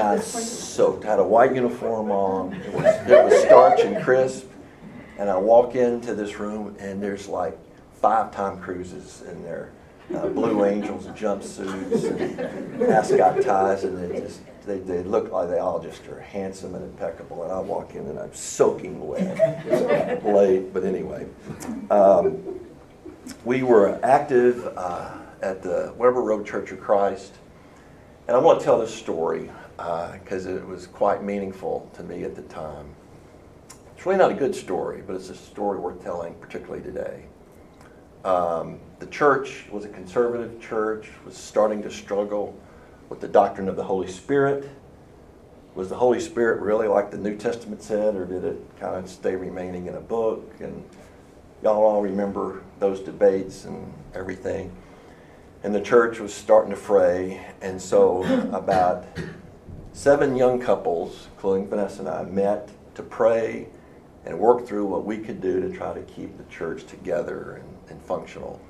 [0.00, 2.52] I soaked, I had a white uniform on.
[2.52, 4.46] It was, it was starch and crisp.
[5.18, 7.58] And I walk into this room, and there's like
[7.94, 9.72] five Tom Cruises in there
[10.14, 15.58] uh, Blue Angels jumpsuits and ascot ties, and they just they, they look like they
[15.58, 17.44] all just are handsome and impeccable.
[17.44, 21.26] And I walk in and I'm soaking wet, late, but anyway.
[21.90, 22.60] Um,
[23.44, 25.10] we were active uh,
[25.42, 27.34] at the Weber Road Church of Christ,
[28.28, 32.24] and I want to tell this story because uh, it was quite meaningful to me
[32.24, 32.86] at the time.
[33.94, 37.24] It's really not a good story, but it's a story worth telling, particularly today.
[38.24, 42.58] Um, the church was a conservative church, was starting to struggle
[43.08, 44.68] with the doctrine of the Holy Spirit.
[45.74, 49.08] Was the Holy Spirit really like the New Testament said, or did it kind of
[49.08, 50.54] stay remaining in a book?
[50.60, 50.82] And
[51.62, 54.74] y'all all remember those debates and everything.
[55.62, 59.06] And the church was starting to fray, and so about
[59.92, 63.68] seven young couples, including Vanessa and I, met to pray
[64.24, 67.90] and work through what we could do to try to keep the church together and,
[67.90, 68.60] and functional.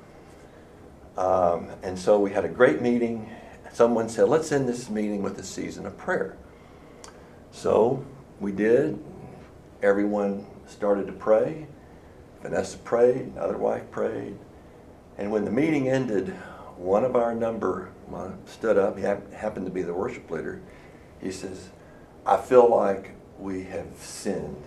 [1.17, 3.29] Um, and so we had a great meeting.
[3.73, 6.37] Someone said, let's end this meeting with a season of prayer.
[7.51, 8.05] So
[8.39, 9.03] we did.
[9.81, 11.67] Everyone started to pray.
[12.49, 14.37] Vanessa prayed, another wife prayed.
[15.17, 16.29] And when the meeting ended,
[16.77, 17.91] one of our number
[18.45, 18.97] stood up.
[18.97, 20.61] He happened to be the worship leader.
[21.19, 21.69] He says,
[22.25, 24.63] I feel like we have sinned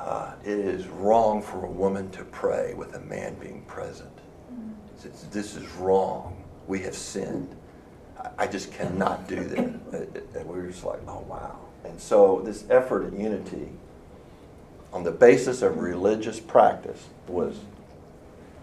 [0.00, 4.10] uh, it is wrong for a woman to pray with a man being present.
[5.04, 6.42] It's, this is wrong.
[6.66, 7.54] We have sinned.
[8.18, 9.58] I, I just cannot do that.
[10.34, 11.58] And we were just like, oh, wow.
[11.84, 13.68] And so this effort at unity
[14.92, 17.58] on the basis of religious practice was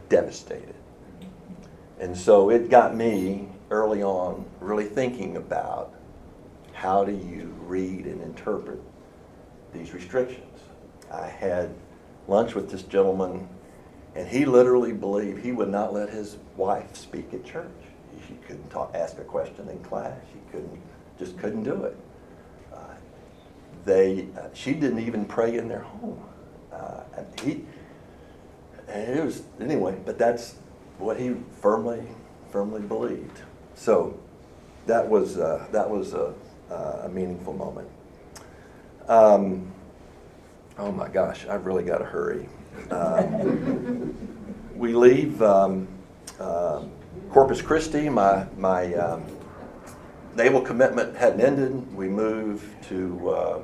[0.10, 0.76] devastated.
[2.00, 5.94] And so it got me early on really thinking about
[6.74, 8.80] how do you read and interpret
[9.74, 10.60] these restrictions.
[11.12, 11.74] I had
[12.28, 13.48] lunch with this gentleman,
[14.16, 17.72] and he literally believed he would not let his wife speak at church.
[18.28, 20.20] She couldn't talk, ask a question in class.
[20.34, 20.82] She couldn't,
[21.18, 21.98] just couldn't do it.
[23.88, 26.22] They, uh, she didn't even pray in their home.
[26.74, 27.66] Uh, and he,
[28.90, 29.98] and it was anyway.
[30.06, 30.56] But that's
[30.98, 32.04] what he firmly,
[32.52, 33.40] firmly believed.
[33.76, 34.20] So
[34.88, 36.34] that was uh, that was a,
[36.70, 37.88] uh, a meaningful moment.
[39.08, 39.72] Um,
[40.78, 42.50] oh my gosh, I've really got to hurry.
[42.92, 44.14] Um,
[44.76, 45.88] we leave um,
[46.42, 46.84] uh,
[47.30, 48.10] Corpus Christi.
[48.10, 49.24] My, my um,
[50.36, 51.96] naval commitment hadn't ended.
[51.96, 53.60] We moved to uh,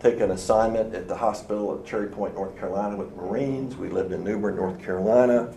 [0.00, 3.76] take an assignment at the hospital at Cherry Point, North Carolina with Marines.
[3.76, 5.54] We lived in New Bern, North Carolina.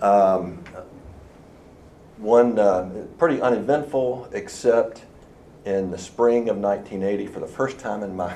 [0.00, 0.64] Um,
[2.16, 5.02] one uh, pretty uneventful, except
[5.64, 8.34] in the spring of 1980, for the first time in my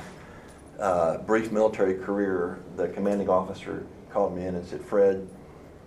[0.79, 5.29] uh, brief military career, the commanding officer called me in and said, Fred,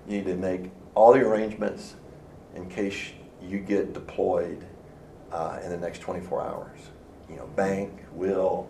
[0.08, 1.96] you need to make all the arrangements
[2.56, 3.12] in case
[3.42, 4.66] you get deployed
[5.32, 6.80] uh, in the next 24 hours.
[7.30, 8.70] You know, bank, will,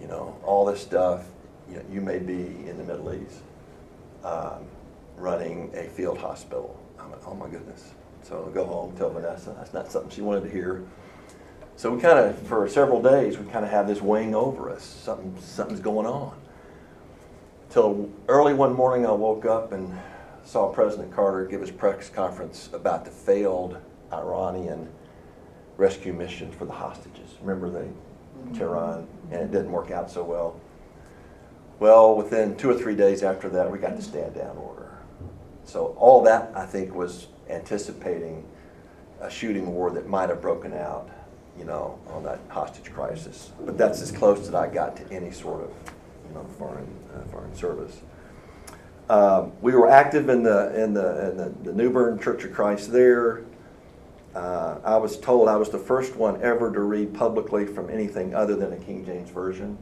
[0.00, 1.24] you know, all this stuff.
[1.68, 3.40] You, know, you may be in the Middle East
[4.24, 4.66] um,
[5.16, 6.78] running a field hospital.
[6.98, 7.92] I'm like, oh my goodness.
[8.22, 9.54] So I'll go home, tell Vanessa.
[9.56, 10.84] That's not something she wanted to hear.
[11.76, 14.84] So we kind of, for several days, we kind of have this wing over us.
[14.84, 16.36] Something, something's going on.
[17.70, 19.98] Till early one morning, I woke up and
[20.44, 23.78] saw President Carter give his press conference about the failed
[24.12, 24.88] Iranian
[25.76, 27.30] rescue mission for the hostages.
[27.40, 27.88] Remember the
[28.56, 30.60] Tehran, and it didn't work out so well.
[31.78, 34.98] Well, within two or three days after that, we got the stand down order.
[35.64, 38.44] So all that I think was anticipating
[39.20, 41.10] a shooting war that might have broken out
[41.58, 43.50] you know, on that hostage crisis.
[43.60, 45.70] But that's as close as I got to any sort of,
[46.28, 48.00] you know, foreign uh, foreign service.
[49.08, 52.52] Um, we were active in the in the, in the, the New Bern Church of
[52.52, 53.42] Christ there.
[54.34, 58.34] Uh, I was told I was the first one ever to read publicly from anything
[58.34, 59.76] other than a King James version.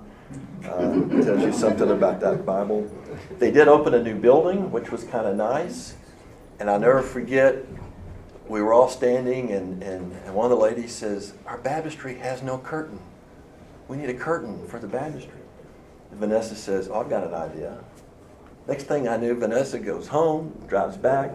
[0.64, 2.88] Uh, tells you something about that Bible.
[3.38, 5.94] They did open a new building, which was kind of nice.
[6.58, 7.64] And I'll never forget
[8.48, 12.42] we were all standing, and, and, and one of the ladies says, Our baptistry has
[12.42, 12.98] no curtain.
[13.86, 15.40] We need a curtain for the baptistry.
[16.10, 17.78] And Vanessa says, oh, I've got an idea.
[18.68, 21.32] Next thing I knew, Vanessa goes home, drives back,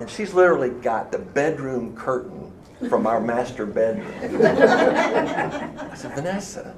[0.00, 2.39] and she's literally got the bedroom curtain
[2.88, 4.06] from our master bedroom.
[4.20, 6.74] I said, Vanessa,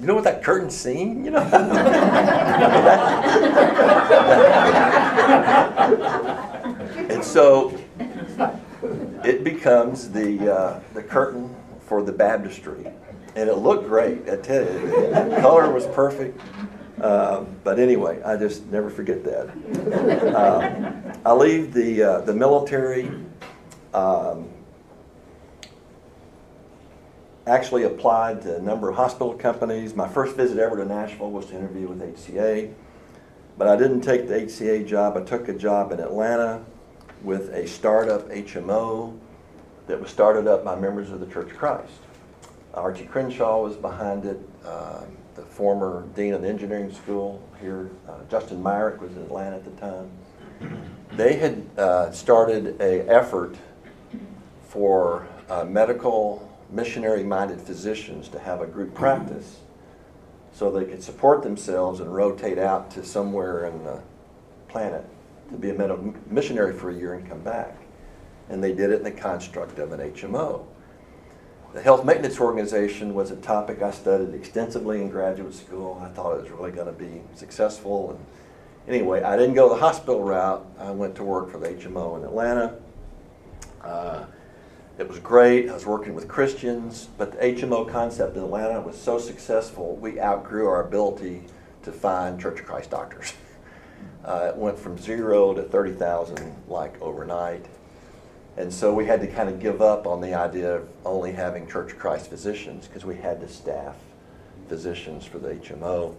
[0.00, 1.24] you know what that curtain scene?
[1.24, 1.42] You know?
[7.08, 7.78] and so
[9.24, 12.86] it becomes the uh, the curtain for the baptistry,
[13.36, 14.28] and it looked great.
[14.28, 16.40] I tell you, the color was perfect.
[17.00, 20.34] Uh, but anyway, I just never forget that.
[20.34, 20.92] Uh,
[21.24, 23.10] I leave the, uh, the military.
[23.92, 24.48] Um,
[27.46, 29.94] actually applied to a number of hospital companies.
[29.94, 32.72] My first visit ever to Nashville was to interview with HCA.
[33.58, 35.16] But I didn't take the HCA job.
[35.16, 36.64] I took a job in Atlanta
[37.22, 39.18] with a startup HMO
[39.86, 41.92] that was started up by members of the Church of Christ.
[42.72, 44.38] Archie Crenshaw was behind it.
[44.64, 45.02] Uh,
[45.34, 49.64] the former dean of the engineering school here, uh, Justin Myrick, was in Atlanta at
[49.64, 50.10] the time.
[51.12, 53.56] They had uh, started a effort
[54.70, 59.58] for uh, medical missionary-minded physicians to have a group practice
[60.52, 64.00] so they could support themselves and rotate out to somewhere in the
[64.68, 65.04] planet
[65.50, 67.76] to be a medical missionary for a year and come back.
[68.48, 70.64] And they did it in the construct of an HMO.
[71.72, 76.00] The health maintenance organization was a topic I studied extensively in graduate school.
[76.00, 78.10] I thought it was really going to be successful.
[78.10, 78.24] And
[78.86, 80.64] anyway, I didn't go the hospital route.
[80.78, 82.76] I went to work for the HMO in Atlanta.
[83.82, 84.26] Uh,
[85.00, 85.70] it was great.
[85.70, 90.20] I was working with Christians, but the HMO concept in Atlanta was so successful, we
[90.20, 91.44] outgrew our ability
[91.84, 93.32] to find Church of Christ doctors.
[94.22, 97.64] Uh, it went from zero to 30,000 like overnight.
[98.58, 101.66] And so we had to kind of give up on the idea of only having
[101.66, 103.96] Church of Christ physicians because we had to staff
[104.68, 106.14] physicians for the HMO.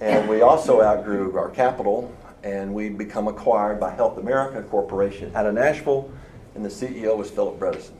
[0.00, 2.12] And we also outgrew our capital
[2.42, 6.10] and we'd become acquired by Health America Corporation out of Nashville
[6.56, 7.92] and the CEO was Philip Bredesen,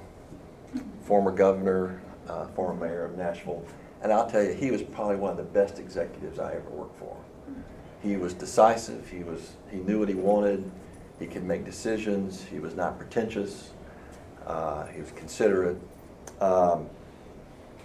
[1.02, 3.62] former governor, uh, former mayor of Nashville.
[4.02, 6.98] And I'll tell you, he was probably one of the best executives I ever worked
[6.98, 7.16] for.
[8.02, 9.08] He was decisive.
[9.08, 10.70] He was he knew what he wanted.
[11.18, 12.42] He could make decisions.
[12.44, 13.70] He was not pretentious.
[14.46, 15.76] Uh, he was considerate.
[16.40, 16.88] Um,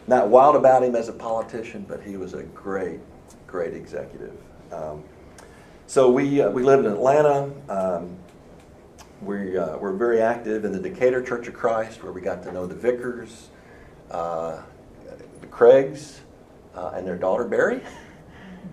[0.08, 3.00] not wild about him as a politician, but he was a great,
[3.46, 4.38] great executive.
[4.72, 5.04] Um,
[5.88, 7.52] so we uh, we lived in Atlanta.
[7.68, 8.18] Um,
[9.22, 12.52] we uh, were very active in the Decatur Church of Christ, where we got to
[12.52, 13.50] know the Vickers,
[14.10, 14.62] uh,
[15.40, 16.22] the Craigs,
[16.76, 17.82] uh, and their daughter Barry.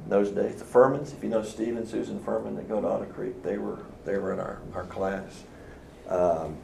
[0.05, 2.87] In those days, the Furmans, if you know Steve and Susan Furman that go to
[2.87, 5.45] Otter Creek, they were they were in our, our class.
[6.09, 6.57] Um,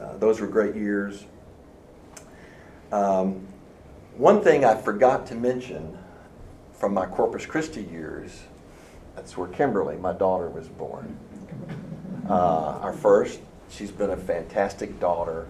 [0.00, 1.24] uh, those were great years.
[2.90, 3.46] Um,
[4.16, 5.96] one thing I forgot to mention
[6.72, 8.42] from my Corpus Christi years,
[9.14, 11.16] that's where Kimberly, my daughter, was born
[12.28, 13.40] uh, our first.
[13.70, 15.46] She's been a fantastic daughter,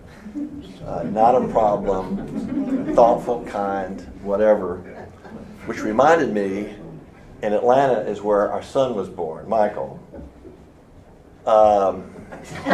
[0.85, 4.79] uh, not a problem, thoughtful, kind, whatever.
[5.67, 6.75] Which reminded me,
[7.43, 10.01] in Atlanta is where our son was born, Michael.
[11.47, 12.13] Um,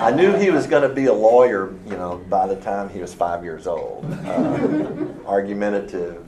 [0.00, 3.00] I knew he was going to be a lawyer, you know, by the time he
[3.00, 4.04] was five years old.
[4.24, 4.96] Uh,
[5.26, 6.24] argumentative,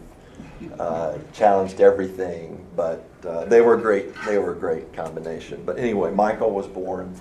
[0.78, 4.14] uh, challenged everything, but uh, they were great.
[4.26, 5.62] They were a great combination.
[5.64, 7.18] But anyway, Michael was born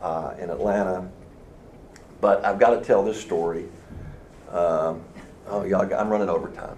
[0.00, 1.08] uh, in Atlanta.
[2.20, 3.66] But I've got to tell this story.
[4.50, 5.02] Um,
[5.46, 6.76] oh, yeah, I'm running over time.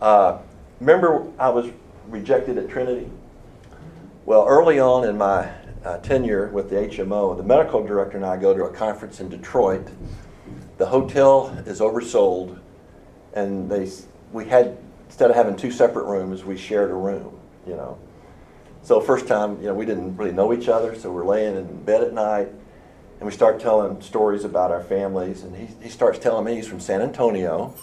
[0.00, 0.38] Uh,
[0.80, 1.70] remember, I was
[2.08, 3.10] rejected at Trinity.
[4.24, 5.50] Well, early on in my
[5.84, 9.28] uh, tenure with the HMO, the medical director and I go to a conference in
[9.28, 9.86] Detroit.
[10.78, 12.58] The hotel is oversold,
[13.34, 13.90] and they
[14.32, 14.76] we had
[15.08, 17.38] instead of having two separate rooms, we shared a room
[17.68, 17.98] you know.
[18.82, 21.84] So first time, you know, we didn't really know each other, so we're laying in
[21.84, 26.18] bed at night, and we start telling stories about our families, and he, he starts
[26.18, 27.74] telling me he's from San Antonio,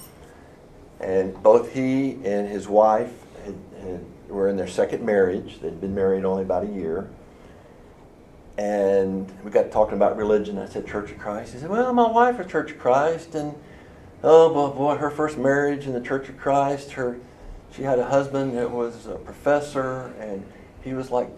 [0.99, 3.11] and both he and his wife
[3.43, 5.59] had, had, were in their second marriage.
[5.61, 7.09] They'd been married only about a year.
[8.57, 10.57] And we got talking about religion.
[10.57, 11.51] I said, Church of Christ.
[11.51, 13.35] He said, Well, my wife is Church of Christ.
[13.35, 13.53] And
[14.23, 17.17] oh, boy, boy, her first marriage in the Church of Christ, her
[17.75, 20.45] she had a husband that was a professor, and
[20.81, 21.29] he was like,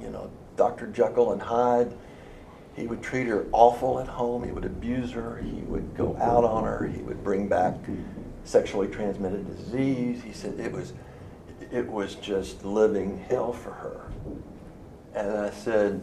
[0.00, 0.86] you know, Dr.
[0.86, 1.92] Jekyll and Hyde.
[2.74, 4.44] He would treat her awful at home.
[4.44, 5.36] He would abuse her.
[5.36, 6.86] He would go out on her.
[6.86, 7.74] He would bring back
[8.44, 10.22] sexually transmitted disease.
[10.22, 10.94] He said it was,
[11.70, 14.10] it was just living hell for her.
[15.14, 16.02] And I said,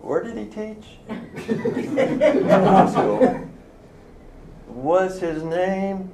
[0.00, 0.98] where did he teach?
[4.74, 6.10] What's his name?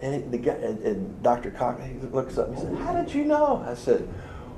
[0.00, 1.50] And, the guy, and, and Dr.
[1.50, 3.64] Cockney looks up and he said, How did you know?
[3.66, 4.08] I said,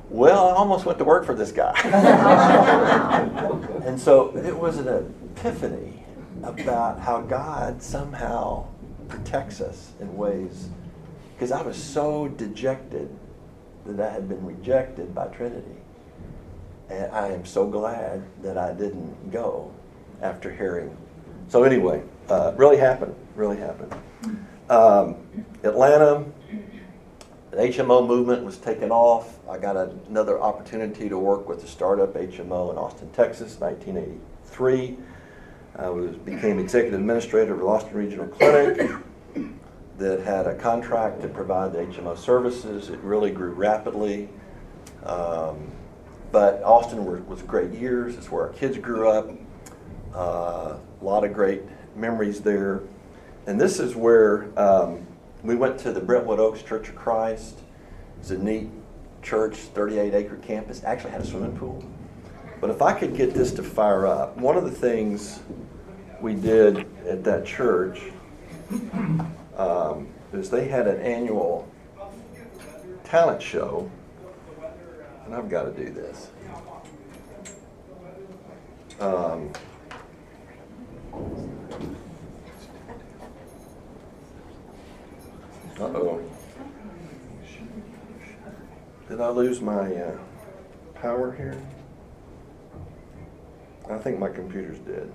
[0.09, 1.73] Well, I almost went to work for this guy.
[3.85, 6.05] and so it was an epiphany
[6.43, 8.69] about how God somehow
[9.09, 10.69] protects us in ways.
[11.35, 13.09] Because I was so dejected
[13.87, 15.77] that I had been rejected by Trinity.
[16.89, 19.73] And I am so glad that I didn't go
[20.21, 20.97] after hearing.
[21.53, 23.15] So, anyway, uh, really happened.
[23.37, 23.93] Really happened.
[24.71, 25.17] Um,
[25.63, 26.25] Atlanta,
[27.51, 29.39] the HMO movement was taken off.
[29.47, 29.77] I got
[30.09, 34.97] another opportunity to work with the startup HMO in Austin, Texas, 1983.
[35.77, 38.91] I was, became executive administrator of the Austin Regional Clinic
[39.99, 42.89] that had a contract to provide the HMO services.
[42.89, 44.31] It really grew rapidly.
[45.05, 45.71] Um,
[46.31, 48.17] but Austin was, was great years.
[48.17, 49.31] It's where our kids grew up.
[50.15, 51.63] Uh, a lot of great
[51.97, 52.81] memories there.
[53.47, 55.05] And this is where um,
[55.43, 57.59] we went to the Brentwood Oaks Church of Christ.
[58.21, 58.69] It's a neat
[59.21, 60.85] church, 38 acre campus.
[60.85, 61.85] Actually had a swimming pool.
[62.61, 65.41] But if I could get this to fire up, one of the things
[66.21, 68.01] we did at that church
[69.57, 71.69] um, is they had an annual
[73.03, 73.91] talent show,
[75.25, 76.29] and I've got to do this.
[79.01, 79.53] Um,
[85.81, 86.21] uh-oh.
[89.09, 90.17] Did I lose my uh,
[90.95, 91.61] power here?
[93.91, 95.13] I think my computer's dead.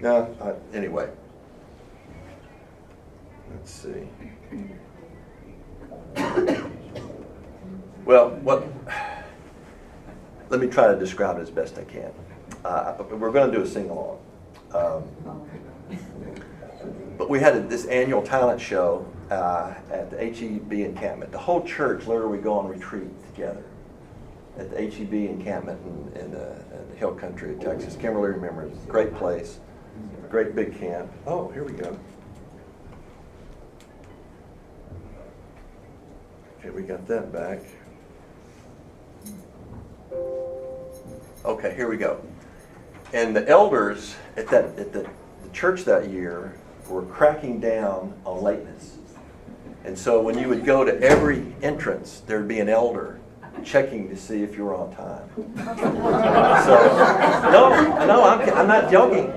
[0.00, 1.08] No, I, anyway.
[3.50, 4.08] Let's see.
[8.04, 8.66] Well, what,
[10.50, 12.12] let me try to describe it as best I can.
[12.62, 14.18] Uh, we're going to do a sing along.
[14.74, 15.04] Um,
[17.16, 21.32] but we had a, this annual talent show uh, at the HEB encampment.
[21.32, 23.64] The whole church literally we go on retreat together
[24.58, 27.96] at the HEB encampment in, in, uh, in the hill country of Texas.
[27.96, 28.76] Kimberly remembers.
[28.86, 29.60] Great place.
[30.28, 31.10] Great big camp.
[31.26, 31.98] Oh, here we go.
[36.58, 37.60] Okay, we got that back.
[41.44, 42.24] Okay, here we go.
[43.12, 45.08] And the elders at that at the,
[45.42, 46.54] the church that year
[46.88, 48.96] were cracking down on lateness.
[49.84, 53.20] And so when you would go to every entrance, there'd be an elder
[53.62, 55.28] checking to see if you were on time.
[56.64, 59.30] so, no, no, I'm, I'm not joking.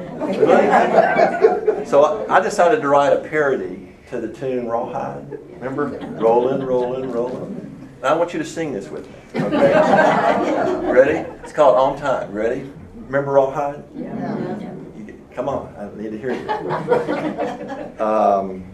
[1.85, 5.39] So I, I decided to write a parody to the tune Rawhide.
[5.55, 5.87] Remember?
[6.19, 7.89] Rolling, rolling, rolling.
[8.01, 9.16] I want you to sing this with me.
[9.35, 10.91] Okay?
[10.91, 11.29] Ready?
[11.43, 12.31] It's called On Time.
[12.31, 12.69] Ready?
[12.95, 13.83] Remember Rawhide?
[13.95, 14.59] Yeah.
[14.97, 18.03] You, come on, I need to hear you.
[18.03, 18.65] Um,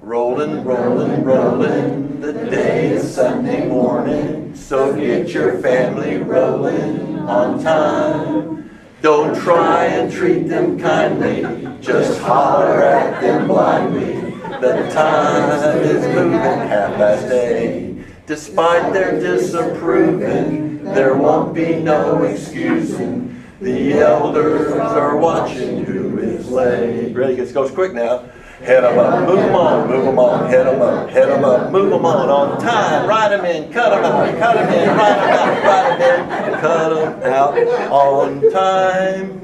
[0.00, 8.70] rolling, rolling, rolling, the day is Sunday morning, so get your family rolling on time.
[9.00, 11.42] Don't try and treat them kindly,
[11.80, 14.14] just holler at them blindly.
[14.60, 17.91] The time is moving half past eight.
[18.32, 23.44] Despite their disapproving, there won't be no excusing.
[23.60, 27.14] The elders are watching who is late.
[27.14, 27.34] Ready?
[27.34, 28.22] It goes quick now.
[28.62, 31.70] Head 'em up, move 'em on, move 'em on, head 'em up, head 'em up,
[31.70, 35.18] move 'em on, on time, ride 'em in, cut 'em out, cut 'em in, ride
[35.18, 37.58] 'em out, ride 'em in, cut 'em out
[37.90, 39.40] on time.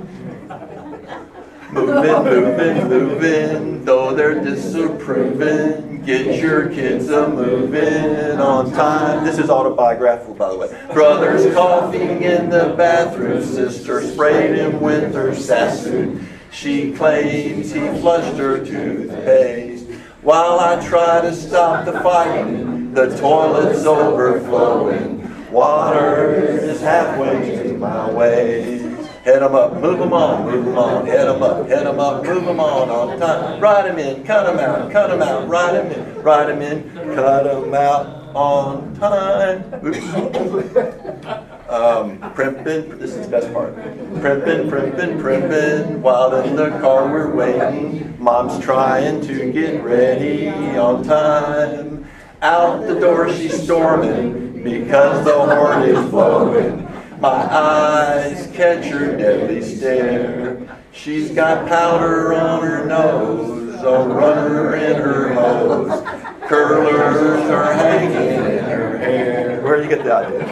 [1.72, 5.87] Moving, moving, moving, though they're disapproving.
[6.08, 9.26] Get your kids a moving on time.
[9.26, 10.86] This is autobiographical, by the way.
[10.94, 16.26] Brothers coughing in the bathroom, sister sprayed him with winter sassoon.
[16.50, 19.84] She claims he flushed her toothpaste.
[20.22, 25.52] While I try to stop the fighting, the toilet's overflowing.
[25.52, 28.77] Water is halfway to my waist.
[29.28, 31.04] Head 'em up, move 'em on, move 'em on.
[31.04, 33.60] Head 'em up, head 'em up, move 'em on on time.
[33.60, 35.46] Ride 'em in, cut 'em out, cut 'em out.
[35.46, 39.64] Ride 'em in, ride 'em in, cut 'em out on time.
[41.68, 43.74] Um, primping, this is the best part.
[44.22, 48.14] Primping, primping, primping, while in the car we're waiting.
[48.18, 50.48] Mom's trying to get ready
[50.78, 52.06] on time.
[52.40, 56.87] Out the door she's storming because the horn is blowing.
[57.20, 60.56] My eyes catch her deadly stare.
[60.92, 66.00] She's got powder on her nose, a runner in her hose.
[66.48, 69.60] Curlers are hanging in her hair.
[69.62, 70.44] Where do you get the idea?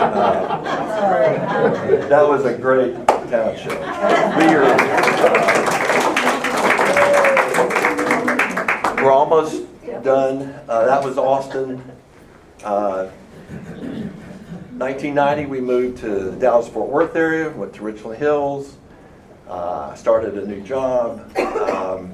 [0.00, 3.70] Uh, that was a great talent show.
[3.70, 4.64] We are,
[8.64, 9.62] uh, we're almost
[10.02, 10.52] done.
[10.68, 11.80] Uh, that was Austin.
[14.80, 18.78] Uh, 1990, we moved to the Dallas Fort Worth area, went to Richland Hills,
[19.46, 22.08] uh, started a new job, um,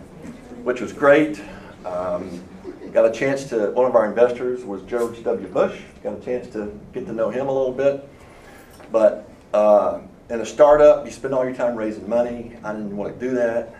[0.64, 1.40] which was great.
[1.84, 2.42] Um,
[2.90, 5.46] got a chance to, one of our investors was George W.
[5.46, 5.80] Bush.
[6.02, 8.08] Got a chance to get to know him a little bit.
[8.90, 12.56] But uh, in a startup, you spend all your time raising money.
[12.64, 13.76] I didn't want to do that.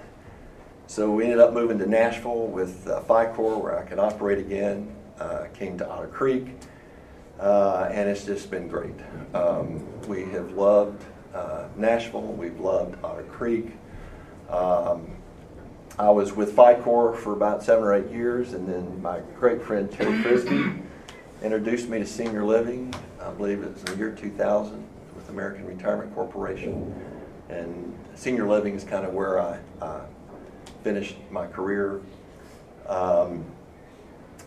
[0.87, 4.95] So we ended up moving to Nashville with uh, FICOR where I could operate again.
[5.19, 6.47] Uh, came to Otter Creek,
[7.41, 8.95] uh, and it's just been great.
[9.35, 13.73] Um, we have loved uh, Nashville, we've loved Otter Creek.
[14.49, 15.17] Um,
[15.99, 19.91] I was with FICOR for about seven or eight years, and then my great friend
[19.91, 20.83] Terry Frisbee
[21.43, 22.95] introduced me to senior living.
[23.21, 26.95] I believe it was in the year 2000 with American Retirement Corporation.
[27.49, 30.01] And senior living is kind of where I, I
[30.85, 32.01] finished my career.
[32.89, 33.45] Um,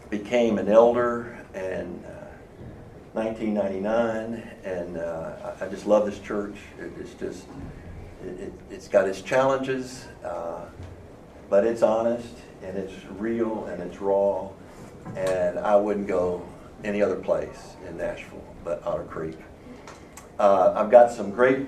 [0.10, 2.19] became an elder in uh,
[3.14, 6.56] 1999, and uh, I just love this church.
[6.80, 7.46] It- It's just,
[8.26, 10.62] it, it- it's got its challenges, uh,
[11.50, 14.50] but it's honest, and it's real, and it's raw,
[15.16, 16.42] and I wouldn't go
[16.84, 19.38] any other place in Nashville but Otter Creek.
[20.38, 21.66] Uh, I've got some great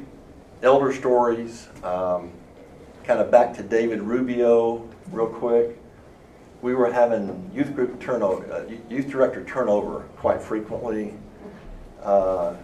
[0.61, 1.67] elder stories.
[1.83, 2.31] Um,
[3.03, 5.77] kind of back to David Rubio, real quick.
[6.61, 11.15] We were having youth group turnover, uh, youth director turnover quite frequently
[12.03, 12.55] uh,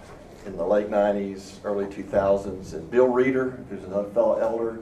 [0.45, 2.73] in the late 90s, early 2000s.
[2.73, 4.79] And Bill Reeder, who's another fellow elder,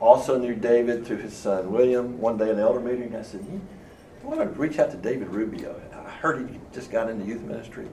[0.00, 2.20] also knew David through his son William.
[2.20, 3.44] One day in the elder meeting, I said,
[4.22, 5.80] "I want to reach out to David Rubio?
[5.92, 7.88] I heard he just got into youth ministry."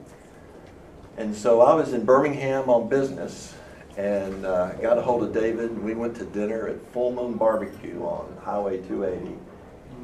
[1.16, 3.54] And so I was in Birmingham on business
[3.96, 5.70] and uh, got a hold of David.
[5.70, 9.34] And we went to dinner at Full Moon Barbecue on Highway 280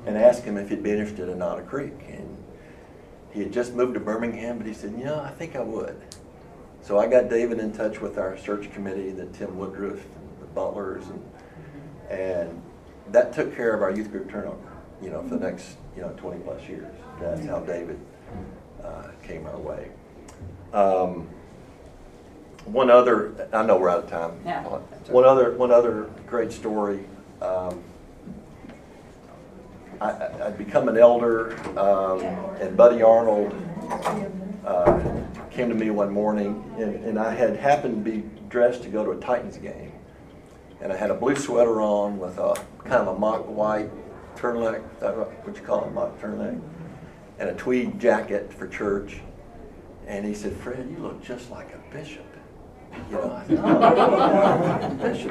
[0.07, 1.93] and asked him if he'd be interested in Otter Creek.
[2.09, 2.42] And
[3.33, 6.01] he had just moved to Birmingham, but he said, Yeah, I think I would.
[6.83, 10.47] So I got David in touch with our search committee, the Tim Woodruff, and the
[10.47, 11.31] Butlers, and,
[12.11, 12.63] and
[13.09, 16.13] that took care of our youth group turnover, you know, for the next, you know,
[16.17, 16.93] 20 plus years.
[17.21, 18.01] That's how David
[18.83, 19.91] uh, came our way.
[20.73, 21.29] Um,
[22.65, 24.41] one other, I know we're out of time.
[24.45, 24.63] Yeah.
[25.09, 27.05] One other, one other great story.
[27.41, 27.83] Um,
[30.03, 32.21] I, I'd become an elder, um,
[32.61, 33.55] and Buddy Arnold
[34.67, 35.01] uh,
[35.51, 39.05] came to me one morning, and, and I had happened to be dressed to go
[39.05, 39.93] to a Titans game.
[40.81, 43.91] And I had a blue sweater on with a kind of a mock white
[44.35, 44.83] turtleneck,
[45.45, 46.61] what you call it, mock turtleneck?
[47.39, 49.21] And a tweed jacket for church.
[50.09, 52.27] And he said, Fred, you look just like a bishop.
[53.09, 53.43] You know,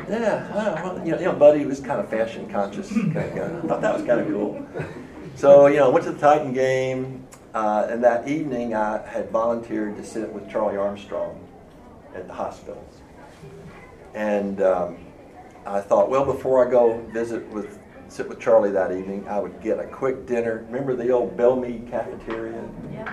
[0.09, 0.53] yeah.
[0.53, 3.57] well," You know, you know, Buddy was kind of fashion conscious kind of guy.
[3.57, 4.65] I thought that was kind of cool.
[5.35, 9.95] So, you know, went to the Titan game, uh, and that evening I had volunteered
[9.97, 11.39] to sit with Charlie Armstrong
[12.13, 12.83] at the hospital.
[14.13, 14.97] And um,
[15.65, 17.79] I thought, well, before I go visit with,
[18.11, 20.65] sit with Charlie that evening, I would get a quick dinner.
[20.69, 22.61] Remember the old Belle Meade cafeteria?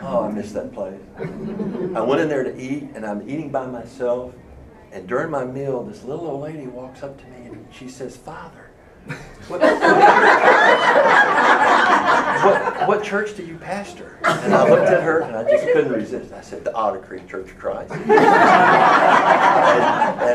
[0.02, 1.00] Oh, I miss that place.
[1.18, 4.34] I went in there to eat, and I'm eating by myself.
[4.90, 8.16] And during my meal, this little old lady walks up to me and she says,
[8.16, 8.70] Father,
[9.46, 9.60] what,
[12.42, 14.18] what, what church do you pastor?
[14.24, 16.32] And I looked at her and I just couldn't resist.
[16.32, 17.92] I said, The Otter Creek Church of Christ.
[17.92, 18.18] and, and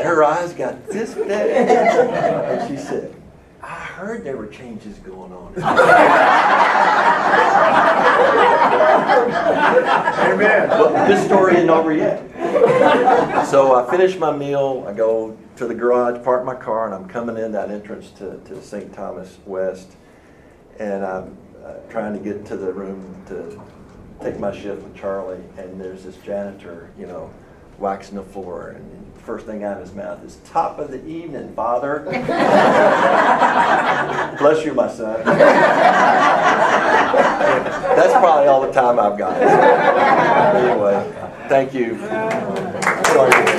[0.06, 1.28] her eyes got this big.
[1.30, 3.14] And she said,
[4.04, 5.54] heard there were changes going on.
[10.34, 10.68] Amen.
[10.68, 12.22] But this story isn't over yet.
[13.46, 17.08] So I finish my meal, I go to the garage, park my car, and I'm
[17.08, 18.92] coming in that entrance to, to St.
[18.92, 19.92] Thomas West.
[20.78, 23.60] And I'm uh, trying to get to the room to
[24.20, 27.32] take my shift with Charlie, and there's this janitor, you know,
[27.78, 28.70] waxing the floor.
[28.70, 32.00] And the first thing out of his mouth is, Top of the evening, Father.
[34.38, 35.24] Bless you, my son.
[37.96, 39.40] That's probably all the time I've got.
[40.54, 41.12] Anyway,
[41.48, 41.96] thank you.
[43.06, 43.53] Sorry.